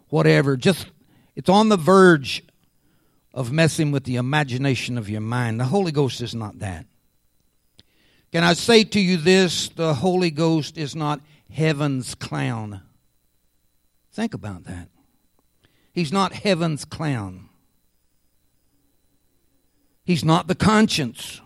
[0.10, 0.58] whatever.
[0.58, 0.88] Just
[1.36, 2.44] it's on the verge
[3.36, 5.60] of messing with the imagination of your mind.
[5.60, 6.88] The Holy Ghost is not that.
[8.32, 9.70] Can I say to you this?
[9.70, 11.22] The Holy Ghost is not
[11.54, 12.82] heaven's clown.
[14.12, 14.90] Think about that.
[15.94, 17.50] He's not heaven's clown.
[20.06, 21.42] He's not the conscience.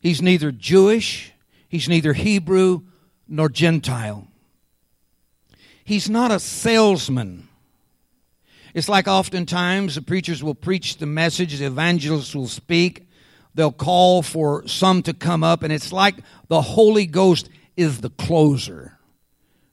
[0.00, 1.32] He's neither Jewish,
[1.68, 2.82] he's neither Hebrew
[3.26, 4.28] nor Gentile.
[5.82, 7.48] He's not a salesman.
[8.74, 13.08] It's like oftentimes the preachers will preach the message, the evangelists will speak,
[13.54, 16.16] they'll call for some to come up, and it's like
[16.48, 18.98] the Holy Ghost is the closer.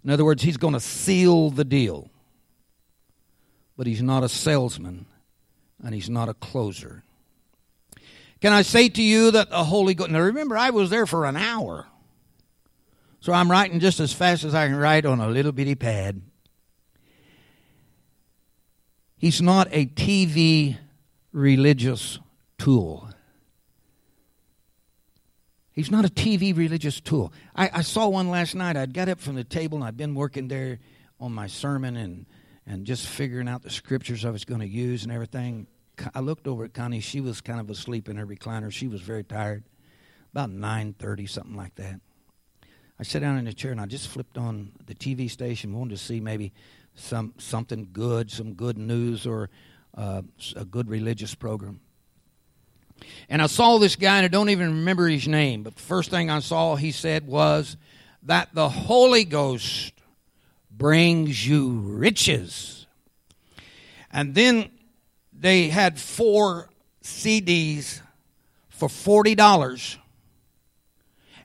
[0.04, 2.10] In other words, he's going to seal the deal.
[3.78, 5.06] But he's not a salesman,
[5.84, 7.04] and he's not a closer.
[8.42, 11.26] Can I say to you that the Holy Ghost, now remember, I was there for
[11.26, 11.88] an hour.
[13.20, 16.24] So I'm writing just as fast as I can write on a little bitty pad.
[19.16, 20.78] He's not a TV
[21.32, 22.18] religious
[22.58, 23.08] tool.
[25.72, 27.32] He's not a TV religious tool.
[27.56, 28.76] I, I, saw one last night.
[28.76, 30.80] I'd got up from the table and I'd been working there
[31.20, 32.26] on my sermon and,
[32.66, 35.68] and just figuring out the scriptures I was going to use and everything.
[36.14, 37.00] I looked over at Connie.
[37.00, 38.72] She was kind of asleep in her recliner.
[38.72, 39.64] She was very tired.
[40.32, 42.00] About nine thirty, something like that.
[43.00, 45.92] I sat down in the chair and I just flipped on the TV station, wanted
[45.92, 46.54] to see maybe
[46.96, 49.50] some something good, some good news, or
[49.98, 50.22] uh,
[50.56, 51.82] a good religious program.
[53.30, 56.12] And I saw this guy, and I don't even remember his name, but the first
[56.12, 57.76] thing I saw he said was
[58.24, 59.94] that the Holy Ghost
[60.70, 62.86] brings you riches.
[64.12, 64.70] And then
[65.42, 66.70] they had four
[67.04, 68.00] CDs
[68.70, 69.98] for $40.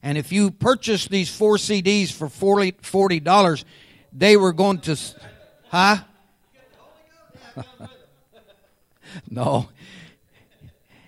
[0.02, 3.64] And if you purchased these four CDs for $40,
[4.12, 4.98] they were going to.
[5.68, 5.96] Huh?
[9.30, 9.70] no.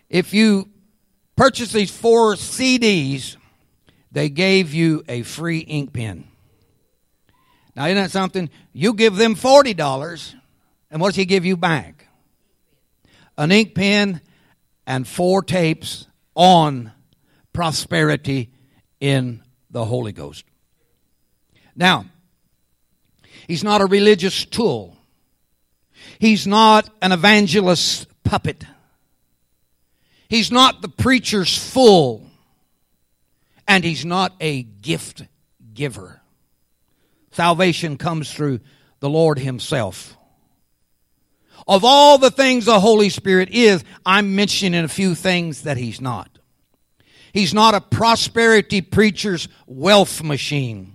[0.09, 0.71] If you
[1.37, 3.37] purchase these four CDs,
[4.11, 6.27] they gave you a free ink pen.
[7.77, 8.49] Now, isn't that something?
[8.73, 10.35] You give them $40,
[10.91, 12.08] and what does he give you back?
[13.39, 14.21] An ink pen
[14.87, 16.93] and four tapes on
[17.53, 18.53] prosperity
[19.01, 20.45] in the Holy Ghost.
[21.77, 22.07] Now,
[23.47, 24.97] he's not a religious tool.
[26.19, 28.65] He's not an evangelist puppet.
[30.29, 32.27] He's not the preacher's fool.
[33.69, 35.23] And he's not a gift
[35.75, 36.21] giver.
[37.31, 38.59] Salvation comes through
[38.99, 40.18] the Lord Himself.
[41.69, 46.01] Of all the things the Holy Spirit is, I'm mentioning a few things that He's
[46.01, 46.39] not.
[47.33, 50.95] He's not a prosperity preacher's wealth machine.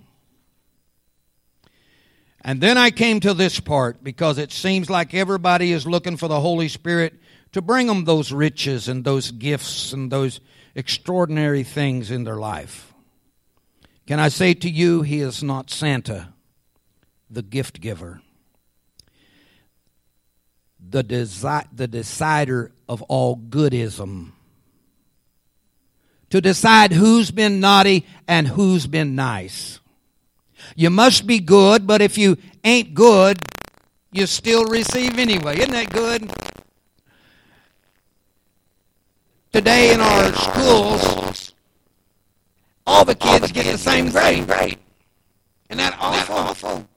[2.40, 6.28] And then I came to this part because it seems like everybody is looking for
[6.28, 7.14] the Holy Spirit
[7.52, 10.40] to bring them those riches and those gifts and those
[10.74, 12.92] extraordinary things in their life.
[14.06, 16.34] Can I say to you, He is not Santa,
[17.30, 18.20] the gift giver,
[20.94, 24.30] the, desi- the decider of all goodism,
[26.30, 29.80] to decide who's been naughty and who's been nice.
[30.76, 33.38] You must be good, but if you ain't good,
[34.12, 35.58] you still receive anyway.
[35.58, 36.30] Isn't that good?
[39.54, 41.54] today in our schools,
[42.88, 44.78] all the kids get the same grade.
[45.70, 46.88] Isn't that awful?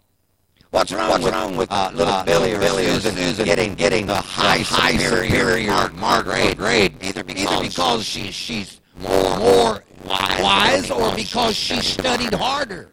[0.72, 3.74] What's wrong What's with, wrong with uh, little uh, Billy or Billy Susan, Susan getting
[3.76, 8.36] getting the high, high superior, superior mark, mark grade, grade either because, either because she's
[8.36, 12.92] she's more more wise, wise or because she studied harder.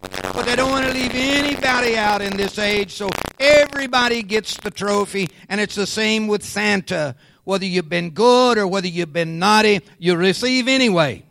[0.00, 3.08] But they don't want to leave anybody out in this age, so
[3.40, 7.16] everybody gets the trophy, and it's the same with Santa.
[7.44, 11.23] Whether you've been good or whether you've been naughty, you receive anyway.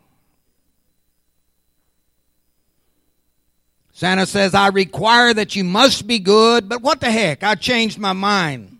[4.03, 7.41] Santa says, I require that you must be good, but what the heck?
[7.41, 8.79] I changed my mind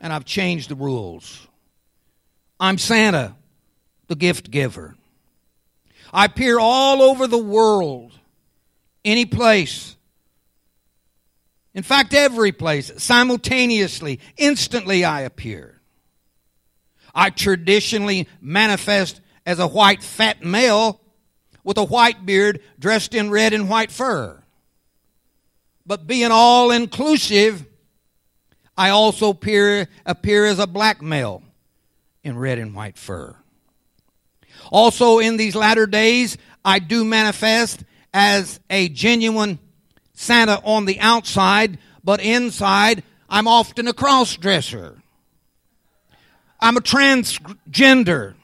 [0.00, 1.46] and I've changed the rules.
[2.58, 3.36] I'm Santa,
[4.08, 4.96] the gift giver.
[6.12, 8.18] I appear all over the world,
[9.04, 9.94] any place.
[11.72, 15.80] In fact, every place, simultaneously, instantly I appear.
[17.14, 21.00] I traditionally manifest as a white fat male
[21.64, 24.42] with a white beard dressed in red and white fur.
[25.86, 27.66] But being all inclusive,
[28.76, 31.42] I also appear, appear as a black male
[32.22, 33.36] in red and white fur.
[34.70, 39.58] Also, in these latter days, I do manifest as a genuine
[40.14, 45.02] Santa on the outside, but inside, I'm often a cross dresser.
[46.60, 48.34] I'm a transgender.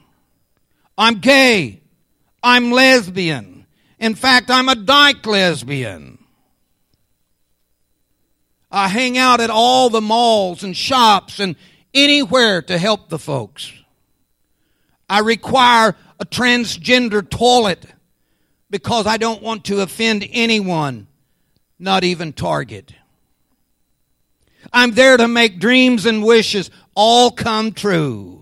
[0.97, 1.81] I'm gay.
[2.43, 3.67] I'm lesbian.
[3.99, 6.19] In fact, I'm a dyke lesbian.
[8.71, 11.57] I hang out at all the malls and shops and
[11.95, 13.73] anywhere to help the folks.
[15.09, 17.87] I require a transgender toilet
[18.71, 21.07] because I don't want to offend anyone,
[21.79, 22.93] not even Target.
[24.73, 28.38] I'm there to make dreams and wishes all come true.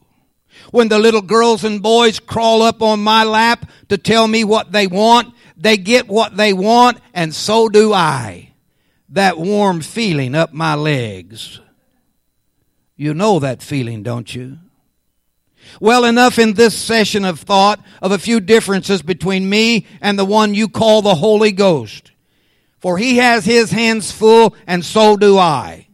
[0.77, 4.73] When the little girls and boys crawl up on my lap to tell me what
[4.73, 8.53] they want, they get what they want, and so do I.
[9.09, 11.63] That warm feeling up my legs.
[12.95, 14.59] You know that feeling, don't you?
[15.81, 20.27] Well, enough in this session of thought of a few differences between me and the
[20.27, 22.13] one you call the Holy Ghost.
[22.81, 25.89] For he has his hands full, and so do I.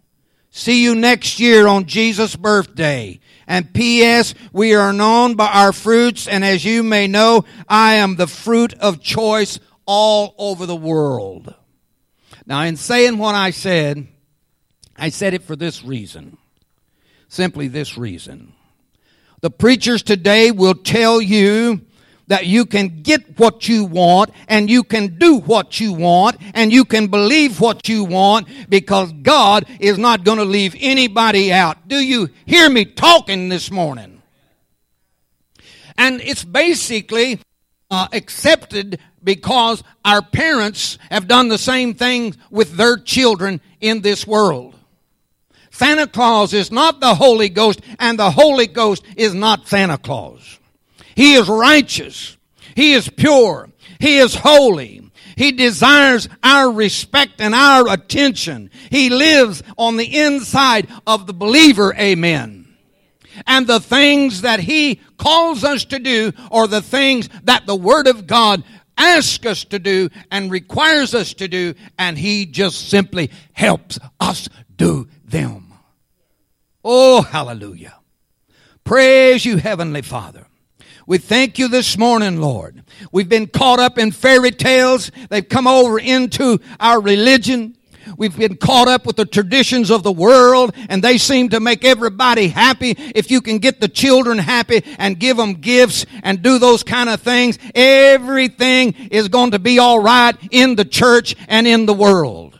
[0.51, 3.21] See you next year on Jesus' birthday.
[3.53, 4.33] And P.S.
[4.55, 8.73] We are known by our fruits, and as you may know, I am the fruit
[8.73, 11.55] of choice all over the world.
[12.47, 14.09] Now, in saying what I said,
[14.97, 16.39] I said it for this reason.
[17.29, 18.55] Simply this reason.
[19.43, 21.83] The preachers today will tell you
[22.29, 26.73] that you can get what you want and you can do what you want and
[26.73, 31.89] you can believe what you want because God is not going to leave anybody out.
[31.89, 34.23] Do you hear me talking this morning?
[35.99, 37.41] And it's basically
[37.91, 44.27] uh, accepted because our parents have done the same thing with their children in this
[44.27, 44.75] world.
[45.71, 50.59] Santa Claus is not the Holy Ghost, and the Holy Ghost is not Santa Claus.
[51.15, 52.37] He is righteous.
[52.75, 53.69] He is pure.
[53.99, 55.03] He is holy.
[55.37, 58.71] He desires our respect and our attention.
[58.91, 61.95] He lives on the inside of the believer.
[61.95, 62.63] Amen.
[63.47, 68.07] And the things that He calls us to do are the things that the Word
[68.07, 68.63] of God
[68.97, 74.49] asks us to do and requires us to do, and He just simply helps us
[74.77, 75.73] do them.
[76.85, 77.95] Oh, hallelujah.
[78.85, 80.47] Praise you, Heavenly Father.
[81.07, 82.83] We thank you this morning, Lord.
[83.11, 85.11] We've been caught up in fairy tales.
[85.31, 87.77] They've come over into our religion.
[88.17, 91.85] We've been caught up with the traditions of the world and they seem to make
[91.85, 92.95] everybody happy.
[93.15, 97.09] If you can get the children happy and give them gifts and do those kind
[97.09, 102.59] of things, everything is going to be alright in the church and in the world.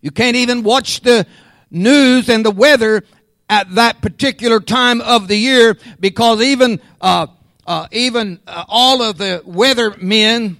[0.00, 1.26] You can't even watch the
[1.70, 3.04] news and the weather
[3.52, 7.26] at that particular time of the year because even uh,
[7.66, 10.56] uh, even uh, all of the weather men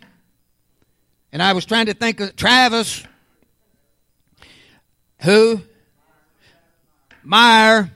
[1.33, 3.03] and I was trying to think of Travis.
[5.23, 5.63] Who?
[7.23, 7.91] Meyer.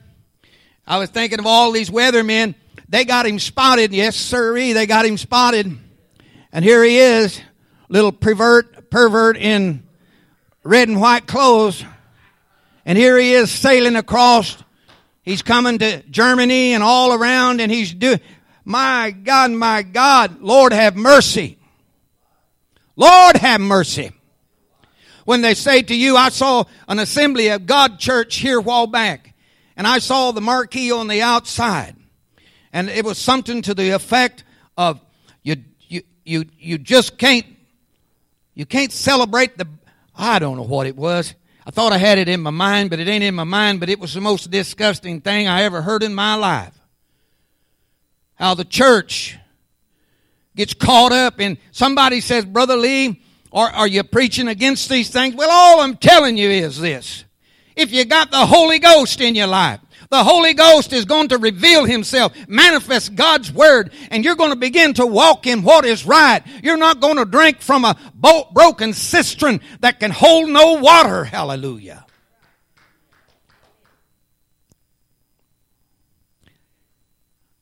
[0.87, 2.55] I was thinking of all these weathermen.
[2.89, 3.93] They got him spotted.
[3.93, 4.73] Yes, sirree.
[4.73, 5.77] They got him spotted.
[6.51, 7.39] And here he is,
[7.87, 9.83] little pervert, pervert in
[10.63, 11.85] red and white clothes.
[12.83, 14.57] And here he is sailing across.
[15.27, 18.21] He's coming to Germany and all around and he's doing,
[18.63, 21.57] my God, my God, Lord have mercy.
[22.95, 24.13] Lord have mercy.
[25.25, 28.87] When they say to you, I saw an assembly of God church here a while
[28.87, 29.33] back,
[29.75, 31.97] and I saw the marquee on the outside,
[32.71, 34.45] and it was something to the effect
[34.77, 35.01] of
[35.43, 35.57] you,
[35.89, 37.45] you, you, you just can't,
[38.53, 39.67] you can't celebrate the,
[40.15, 41.35] I don't know what it was.
[41.67, 43.89] I thought I had it in my mind, but it ain't in my mind, but
[43.89, 46.73] it was the most disgusting thing I ever heard in my life.
[48.35, 49.37] How the church
[50.55, 55.35] gets caught up in somebody says, Brother Lee, are, are you preaching against these things?
[55.35, 57.25] Well, all I'm telling you is this.
[57.75, 61.37] If you got the Holy Ghost in your life, the Holy Ghost is going to
[61.37, 66.05] reveal Himself, manifest God's Word, and you're going to begin to walk in what is
[66.05, 66.41] right.
[66.63, 71.23] You're not going to drink from a bolt broken cistern that can hold no water.
[71.23, 72.05] Hallelujah.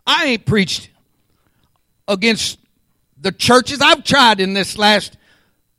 [0.07, 0.89] I ain't preached
[2.07, 2.59] against
[3.19, 5.17] the churches I've tried in this last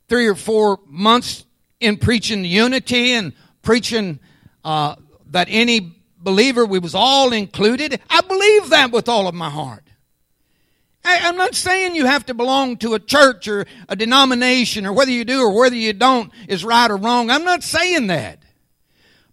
[0.09, 1.45] three or four months
[1.79, 4.19] in preaching unity and preaching
[4.65, 4.95] uh,
[5.27, 5.96] that any
[6.27, 8.01] believer we was all included.
[8.09, 9.85] I believe that with all of my heart.
[11.05, 14.91] I, I'm not saying you have to belong to a church or a denomination or
[14.91, 17.29] whether you do or whether you don't is right or wrong.
[17.29, 18.39] I'm not saying that.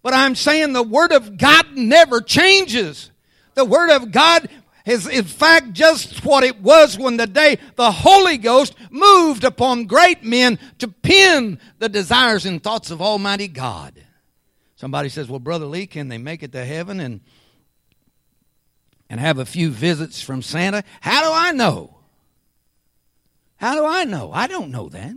[0.05, 3.11] But I'm saying the Word of God never changes.
[3.55, 4.49] The Word of God
[4.87, 9.87] is in fact just what it was when the day the Holy Ghost moved upon
[9.87, 13.95] great men to pin the desires and thoughts of Almighty God.
[14.85, 17.23] Somebody says, Well, Brother Lee, can they make it to heaven and
[19.09, 20.85] and have a few visits from Santa?
[21.01, 22.01] How do I know?
[23.57, 24.31] How do I know?
[24.31, 25.15] I don't know that.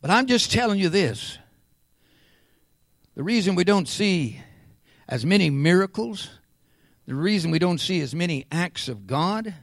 [0.00, 1.38] But I'm just telling you this.
[3.14, 4.40] The reason we don't see
[5.08, 6.28] as many miracles,
[7.06, 9.54] the reason we don't see as many acts of God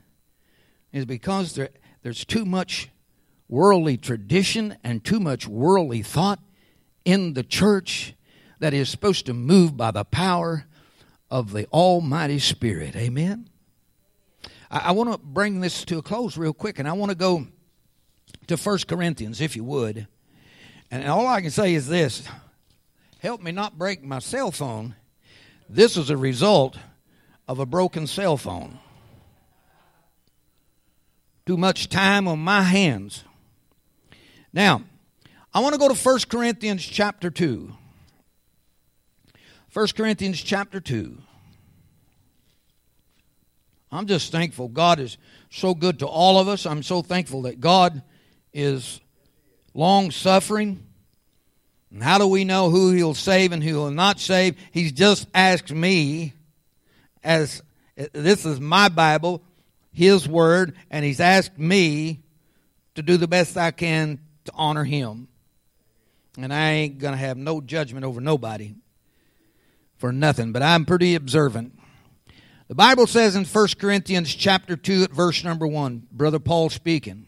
[0.94, 1.72] is because there,
[2.04, 2.90] there's too much
[3.50, 6.40] worldly tradition and too much worldly thought
[7.06, 8.14] in the church
[8.60, 10.66] that is supposed to move by the power
[11.30, 12.96] of the Almighty Spirit.
[12.96, 13.50] Amen?
[14.70, 17.18] I, I want to bring this to a close real quick, and I want to
[17.18, 17.48] go
[18.48, 20.08] to First Corinthians, if you would.
[20.90, 22.28] And all I can say is this
[23.20, 24.96] help me not break my cell phone
[25.70, 26.78] this is a result
[27.48, 28.80] of a broken cell phone.
[31.46, 33.24] Too much time on my hands.
[34.54, 34.84] Now,
[35.54, 37.74] I want to go to 1 Corinthians chapter 2.
[39.74, 41.18] 1 Corinthians chapter 2.
[43.92, 45.18] I'm just thankful God is
[45.50, 46.66] so good to all of us.
[46.66, 48.02] I'm so thankful that God
[48.54, 49.00] is
[49.74, 50.84] long suffering
[51.92, 54.56] And how do we know who he'll save and who he will not save?
[54.72, 56.34] He's just asked me,
[57.24, 57.62] as
[57.96, 59.42] this is my Bible,
[59.94, 62.24] his word, and he's asked me
[62.96, 65.28] to do the best I can to honor him.
[66.38, 68.76] And I ain't going to have no judgment over nobody
[69.98, 71.78] for nothing, but I'm pretty observant.
[72.68, 77.28] The Bible says in 1 Corinthians chapter 2 at verse number 1, brother Paul speaking.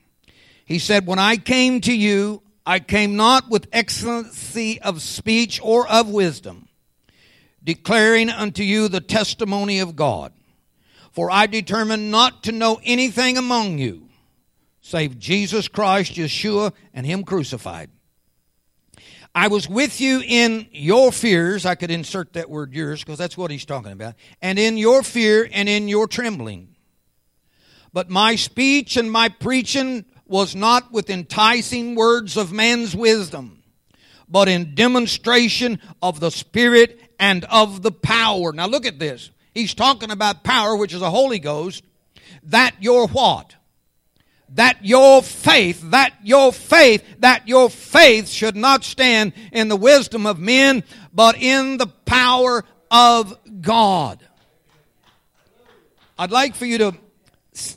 [0.65, 5.87] He said, "When I came to you, I came not with excellency of speech or
[5.87, 6.67] of wisdom,
[7.63, 10.33] declaring unto you the testimony of God.
[11.11, 14.08] For I determined not to know anything among you
[14.81, 17.89] save Jesus Christ, Yeshua, and Him crucified.
[19.35, 21.65] I was with you in your fears.
[21.65, 24.15] I could insert that word yours because that's what he's talking about.
[24.41, 26.75] And in your fear and in your trembling.
[27.93, 33.63] But my speech and my preaching was not with enticing words of man's wisdom,
[34.27, 38.51] but in demonstration of the Spirit and of the power.
[38.51, 39.31] Now look at this.
[39.53, 41.83] He's talking about power, which is the Holy Ghost.
[42.43, 43.55] That your what?
[44.55, 50.25] That your faith, that your faith, that your faith should not stand in the wisdom
[50.25, 50.83] of men,
[51.13, 54.19] but in the power of God.
[56.17, 56.93] I'd like for you to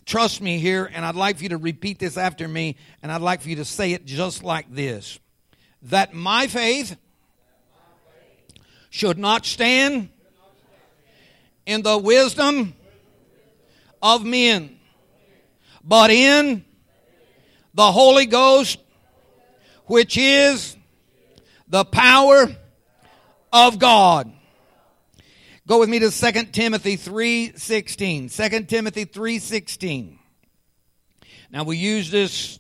[0.05, 3.21] trust me here, and I'd like for you to repeat this after me, and I'd
[3.21, 5.19] like for you to say it just like this
[5.83, 6.97] that my faith
[8.91, 10.09] should not stand
[11.67, 12.75] in the wisdom
[14.03, 14.79] of men,
[15.85, 16.65] but in
[17.75, 18.79] the Holy Ghost,
[19.87, 20.77] which is
[21.69, 22.55] the power
[23.53, 24.33] of God.
[25.67, 28.29] Go with me to 2 Timothy 3:16.
[28.29, 30.19] 2 Timothy 3:16.
[31.51, 32.59] Now we used this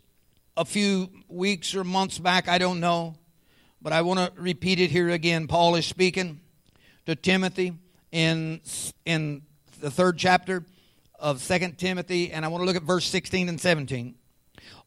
[0.56, 3.16] a few weeks or months back, I don't know,
[3.80, 5.46] but I want to repeat it here again.
[5.46, 6.40] Paul is speaking
[7.06, 7.72] to Timothy
[8.12, 8.60] in
[9.04, 9.42] in
[9.80, 10.64] the third chapter
[11.22, 14.16] of 2 Timothy and I want to look at verse 16 and 17.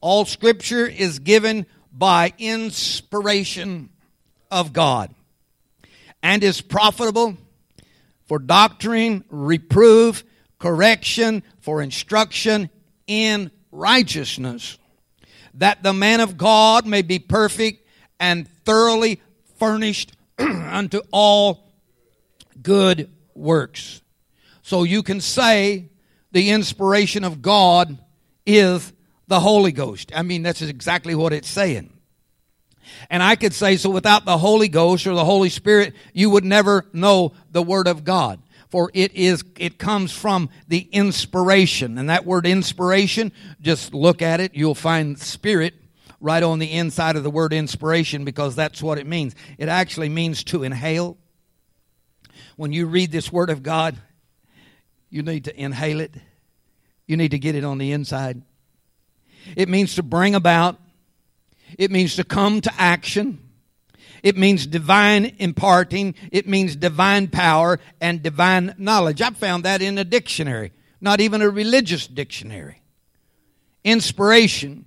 [0.01, 3.89] All scripture is given by inspiration
[4.51, 5.15] of God
[6.21, 7.38] and is profitable
[8.27, 10.23] for doctrine, reproof,
[10.59, 12.69] correction, for instruction
[13.07, 14.77] in righteousness,
[15.53, 17.88] that the man of God may be perfect
[18.19, 19.21] and thoroughly
[19.57, 21.71] furnished unto all
[22.61, 24.01] good works.
[24.63, 25.89] So you can say
[26.36, 27.97] the inspiration of God
[28.45, 28.91] is
[29.25, 30.11] the Holy Ghost.
[30.13, 31.93] I mean, that's exactly what it's saying.
[33.09, 36.43] And I could say, so without the Holy Ghost or the Holy Spirit, you would
[36.43, 38.41] never know the Word of God.
[38.67, 41.97] For it is, it comes from the inspiration.
[41.97, 43.31] And that word inspiration,
[43.61, 45.73] just look at it, you'll find spirit
[46.19, 49.36] right on the inside of the word inspiration because that's what it means.
[49.57, 51.17] It actually means to inhale.
[52.57, 53.95] When you read this Word of God,
[55.16, 56.13] you need to inhale it.
[57.07, 58.41] You need to get it on the inside.
[59.55, 60.78] It means to bring about
[61.78, 63.39] it means to come to action.
[64.24, 66.16] It means divine imparting.
[66.32, 69.22] It means divine power and divine knowledge.
[69.22, 72.82] I found that in a dictionary, not even a religious dictionary.
[73.84, 74.86] Inspiration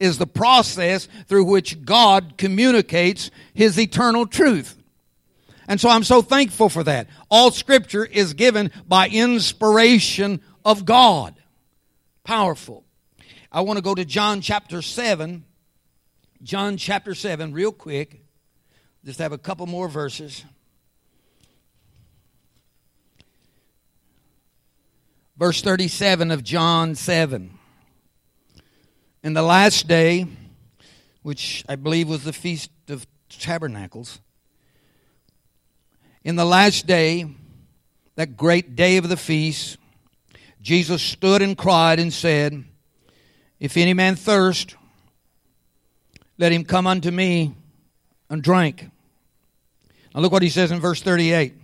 [0.00, 4.76] is the process through which God communicates His eternal truth.
[5.68, 7.08] And so I'm so thankful for that.
[7.30, 11.34] All scripture is given by inspiration of God.
[12.24, 12.84] Powerful.
[13.50, 15.44] I want to go to John chapter 7
[16.44, 18.22] John chapter 7, real quick.
[19.02, 20.44] Just have a couple more verses.
[25.38, 27.58] Verse 37 of John 7.
[29.22, 30.26] In the last day,
[31.22, 34.20] which I believe was the Feast of Tabernacles,
[36.24, 37.26] in the last day,
[38.16, 39.76] that great day of the feast,
[40.62, 42.64] Jesus stood and cried and said,
[43.60, 44.76] If any man thirst,
[46.38, 47.54] let him come unto me
[48.30, 48.88] and drink.
[50.14, 51.54] Now look what he says in verse 38.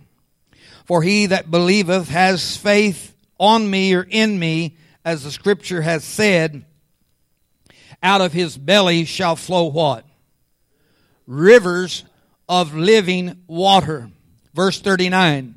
[0.85, 6.03] For he that believeth has faith on me or in me, as the scripture has
[6.03, 6.63] said,
[8.03, 10.05] out of his belly shall flow what?
[11.25, 12.03] Rivers
[12.47, 14.11] of living water.
[14.53, 15.55] Verse 39.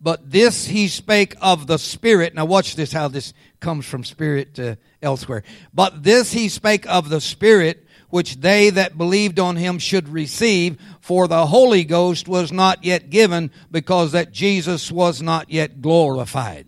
[0.00, 2.34] But this he spake of the Spirit.
[2.34, 5.42] Now watch this, how this comes from Spirit to elsewhere.
[5.72, 10.78] But this he spake of the Spirit which they that believed on him should receive,
[11.00, 16.66] for the Holy Ghost was not yet given because that Jesus was not yet glorified.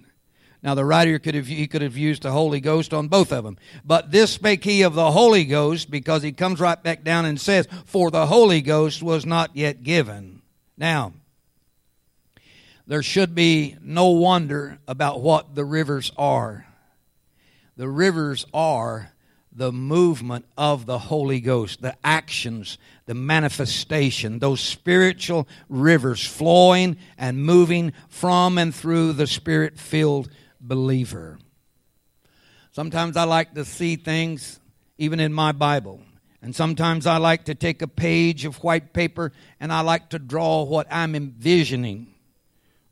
[0.63, 3.45] Now the writer could have he could have used the Holy Ghost on both of
[3.45, 3.57] them.
[3.85, 7.41] But this spake he of the Holy Ghost because he comes right back down and
[7.41, 10.43] says, For the Holy Ghost was not yet given.
[10.77, 11.13] Now,
[12.89, 16.67] there should be no wonder about what the rivers are.
[17.77, 19.13] The rivers are
[19.53, 27.45] the movement of the Holy Ghost, the actions, the manifestation, those spiritual rivers flowing and
[27.45, 31.39] moving from and through the spirit filled believer.
[32.73, 34.61] Sometimes I like to see things
[34.97, 36.01] even in my Bible.
[36.41, 40.19] And sometimes I like to take a page of white paper and I like to
[40.19, 42.15] draw what I'm envisioning.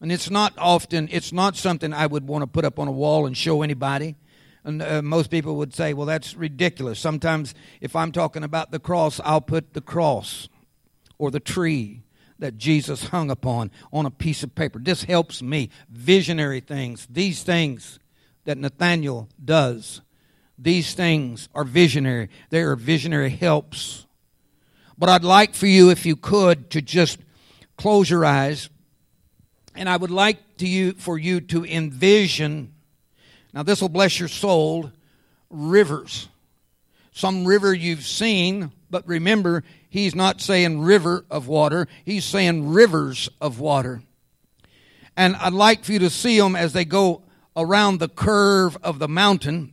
[0.00, 2.92] And it's not often, it's not something I would want to put up on a
[2.92, 4.16] wall and show anybody.
[4.62, 6.98] And uh, most people would say, well, that's ridiculous.
[6.98, 10.48] Sometimes, if I'm talking about the cross, I'll put the cross
[11.18, 12.02] or the tree
[12.38, 14.78] that Jesus hung upon on a piece of paper.
[14.78, 15.70] This helps me.
[15.88, 17.98] Visionary things, these things
[18.44, 20.02] that Nathaniel does,
[20.58, 22.28] these things are visionary.
[22.50, 24.06] They are visionary helps.
[24.98, 27.18] But I'd like for you, if you could, to just
[27.76, 28.70] close your eyes,
[29.76, 32.72] and I would like to you for you to envision
[33.56, 34.92] now, this will bless your soul
[35.48, 36.28] rivers.
[37.12, 43.30] Some river you've seen, but remember, he's not saying river of water, he's saying rivers
[43.40, 44.02] of water.
[45.16, 47.22] And I'd like for you to see them as they go
[47.56, 49.72] around the curve of the mountain.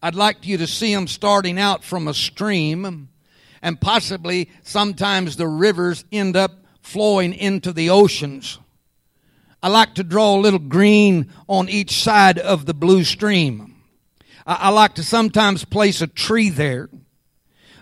[0.00, 3.08] I'd like you to see them starting out from a stream,
[3.60, 8.60] and possibly sometimes the rivers end up flowing into the oceans.
[9.62, 13.76] I like to draw a little green on each side of the blue stream.
[14.46, 16.88] I, I like to sometimes place a tree there.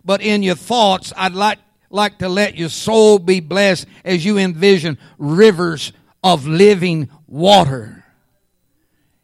[0.05, 1.59] But in your thoughts, I'd like,
[1.91, 5.93] like to let your soul be blessed as you envision rivers
[6.25, 8.05] of living water.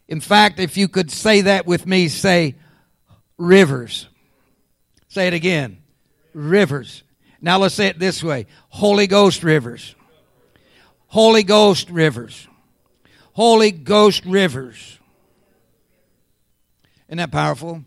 [0.07, 2.55] In fact, if you could say that with me, say
[3.37, 4.07] rivers.
[5.07, 5.77] Say it again.
[6.33, 7.03] Rivers.
[7.41, 9.95] Now let's say it this way Holy Ghost rivers.
[11.15, 12.45] Holy Ghost rivers.
[13.31, 14.99] Holy Ghost rivers.
[17.07, 17.85] Isn't that powerful?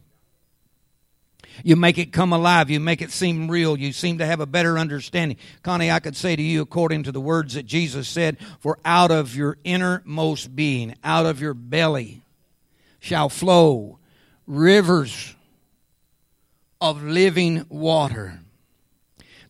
[1.62, 2.70] You make it come alive.
[2.70, 3.78] You make it seem real.
[3.78, 5.36] You seem to have a better understanding.
[5.62, 9.10] Connie, I could say to you, according to the words that Jesus said, For out
[9.10, 12.22] of your innermost being, out of your belly,
[12.98, 13.98] shall flow
[14.46, 15.34] rivers
[16.80, 18.40] of living water.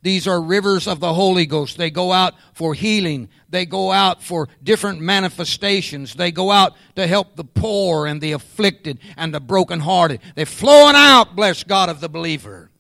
[0.03, 1.77] These are rivers of the Holy Ghost.
[1.77, 3.29] They go out for healing.
[3.49, 6.15] They go out for different manifestations.
[6.15, 10.21] They go out to help the poor and the afflicted and the brokenhearted.
[10.37, 12.71] They're flowing out, bless God, of the believer.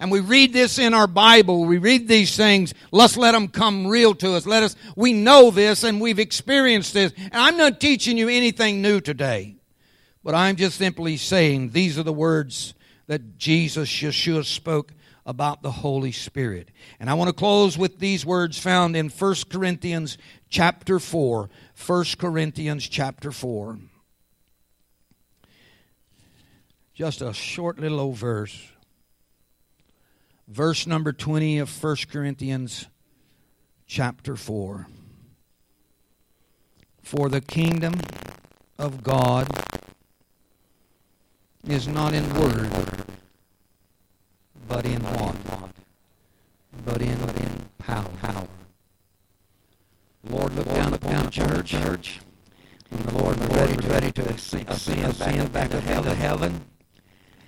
[0.00, 1.64] And we read this in our Bible.
[1.64, 2.72] We read these things.
[2.92, 4.46] Let's let them come real to us.
[4.46, 7.12] Let us, we know this and we've experienced this.
[7.16, 9.56] And I'm not teaching you anything new today.
[10.22, 12.74] But I'm just simply saying these are the words
[13.06, 14.92] that Jesus, Yeshua spoke
[15.28, 16.70] about the Holy Spirit.
[16.98, 20.16] And I want to close with these words found in 1 Corinthians
[20.48, 21.50] chapter 4.
[21.86, 23.78] 1 Corinthians chapter 4.
[26.94, 28.72] Just a short little old verse.
[30.48, 32.86] Verse number 20 of 1 Corinthians
[33.86, 34.86] chapter 4.
[37.02, 38.00] For the kingdom
[38.78, 39.46] of God
[41.66, 42.97] is not in word
[44.68, 45.36] but in what?
[46.84, 47.18] But in,
[47.78, 48.04] power.
[48.20, 48.46] power.
[50.28, 51.70] Lord, look down upon the church.
[51.70, 52.20] church.
[52.90, 56.16] When the Lord was ready ready to ascend, ascend back, to heaven.
[56.16, 56.60] heaven.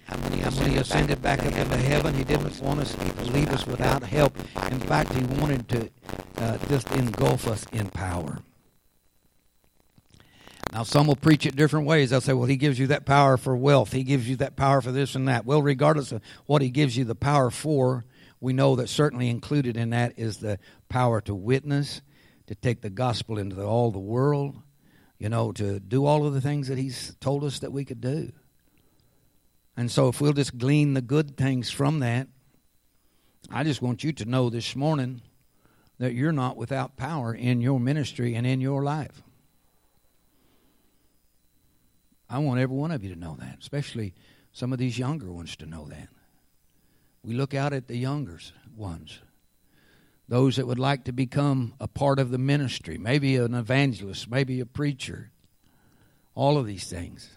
[0.07, 2.15] How many, how many ascended back, back into heaven?
[2.15, 4.37] He didn't want us to leave us without help.
[4.71, 5.91] In fact, he wanted to
[6.39, 8.39] uh, just engulf us in power.
[10.73, 12.11] Now, some will preach it different ways.
[12.11, 13.93] They'll say, well, he gives you that power for wealth.
[13.93, 15.45] He gives you that power for this and that.
[15.45, 18.05] Well, regardless of what he gives you the power for,
[18.41, 20.59] we know that certainly included in that is the
[20.89, 22.03] power to witness,
[22.47, 24.57] to take the gospel into the, all the world,
[25.19, 28.01] you know, to do all of the things that he's told us that we could
[28.01, 28.31] do.
[29.77, 32.29] And so, if we'll just glean the good things from that,
[33.51, 35.23] I just want you to know this morning
[35.99, 39.23] that you're not without power in your ministry and in your life.
[42.31, 44.15] I want every one of you to know that, especially
[44.53, 46.09] some of these younger ones to know that.
[47.25, 48.39] We look out at the younger
[48.77, 49.19] ones,
[50.29, 54.61] those that would like to become a part of the ministry, maybe an evangelist, maybe
[54.61, 55.33] a preacher,
[56.37, 57.29] all of these things.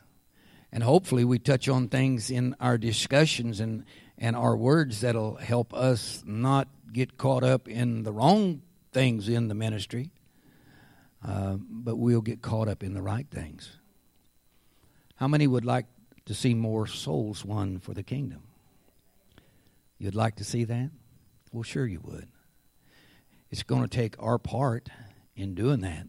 [0.72, 3.86] And hopefully, we touch on things in our discussions and,
[4.18, 9.48] and our words that'll help us not get caught up in the wrong things in
[9.48, 10.12] the ministry,
[11.28, 13.78] uh, but we'll get caught up in the right things.
[15.16, 15.86] How many would like
[16.26, 18.44] to see more souls won for the kingdom?
[19.98, 20.92] You'd like to see that?
[21.52, 22.28] Well, sure you would.
[23.52, 24.90] It's going to take our part
[25.36, 26.08] in doing that.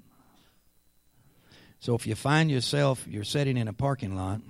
[1.79, 4.41] So if you find yourself, you're sitting in a parking lot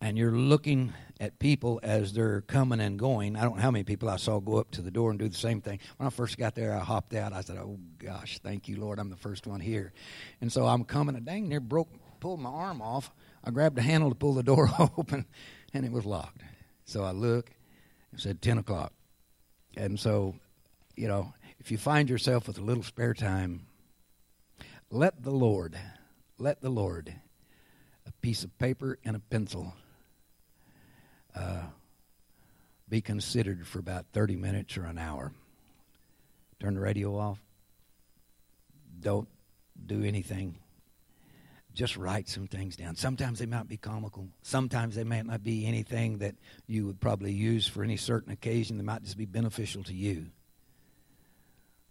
[0.00, 3.34] and you're looking at people as they're coming and going.
[3.34, 5.28] I don't know how many people I saw go up to the door and do
[5.28, 5.80] the same thing.
[5.96, 7.32] When I first got there, I hopped out.
[7.32, 9.92] I said, "Oh gosh, thank you, Lord, I'm the first one here."
[10.40, 11.88] And so I'm coming, and dang near broke,
[12.20, 13.10] pulled my arm off.
[13.44, 15.26] I grabbed the handle to pull the door open,
[15.72, 16.42] and it was locked.
[16.84, 17.50] So I look,
[18.12, 18.92] it said ten o'clock,
[19.76, 20.34] and so,
[20.96, 23.66] you know, if you find yourself with a little spare time,
[24.90, 25.78] let the Lord,
[26.38, 27.12] let the Lord,
[28.06, 29.74] a piece of paper and a pencil
[31.36, 31.62] uh,
[32.88, 35.32] be considered for about 30 minutes or an hour.
[36.58, 37.38] Turn the radio off.
[39.00, 39.28] Don't
[39.86, 40.56] do anything.
[41.78, 42.96] Just write some things down.
[42.96, 44.26] Sometimes they might be comical.
[44.42, 46.34] Sometimes they might not be anything that
[46.66, 48.78] you would probably use for any certain occasion.
[48.78, 50.26] They might just be beneficial to you.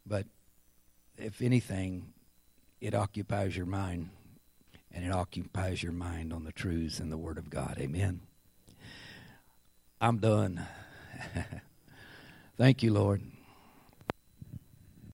[0.06, 0.26] But
[1.18, 2.12] if anything,
[2.82, 4.10] it occupies your mind,
[4.92, 7.78] and it occupies your mind on the truths and the Word of God.
[7.80, 8.20] Amen.
[10.02, 10.68] I'm done.
[12.58, 13.22] Thank you, Lord.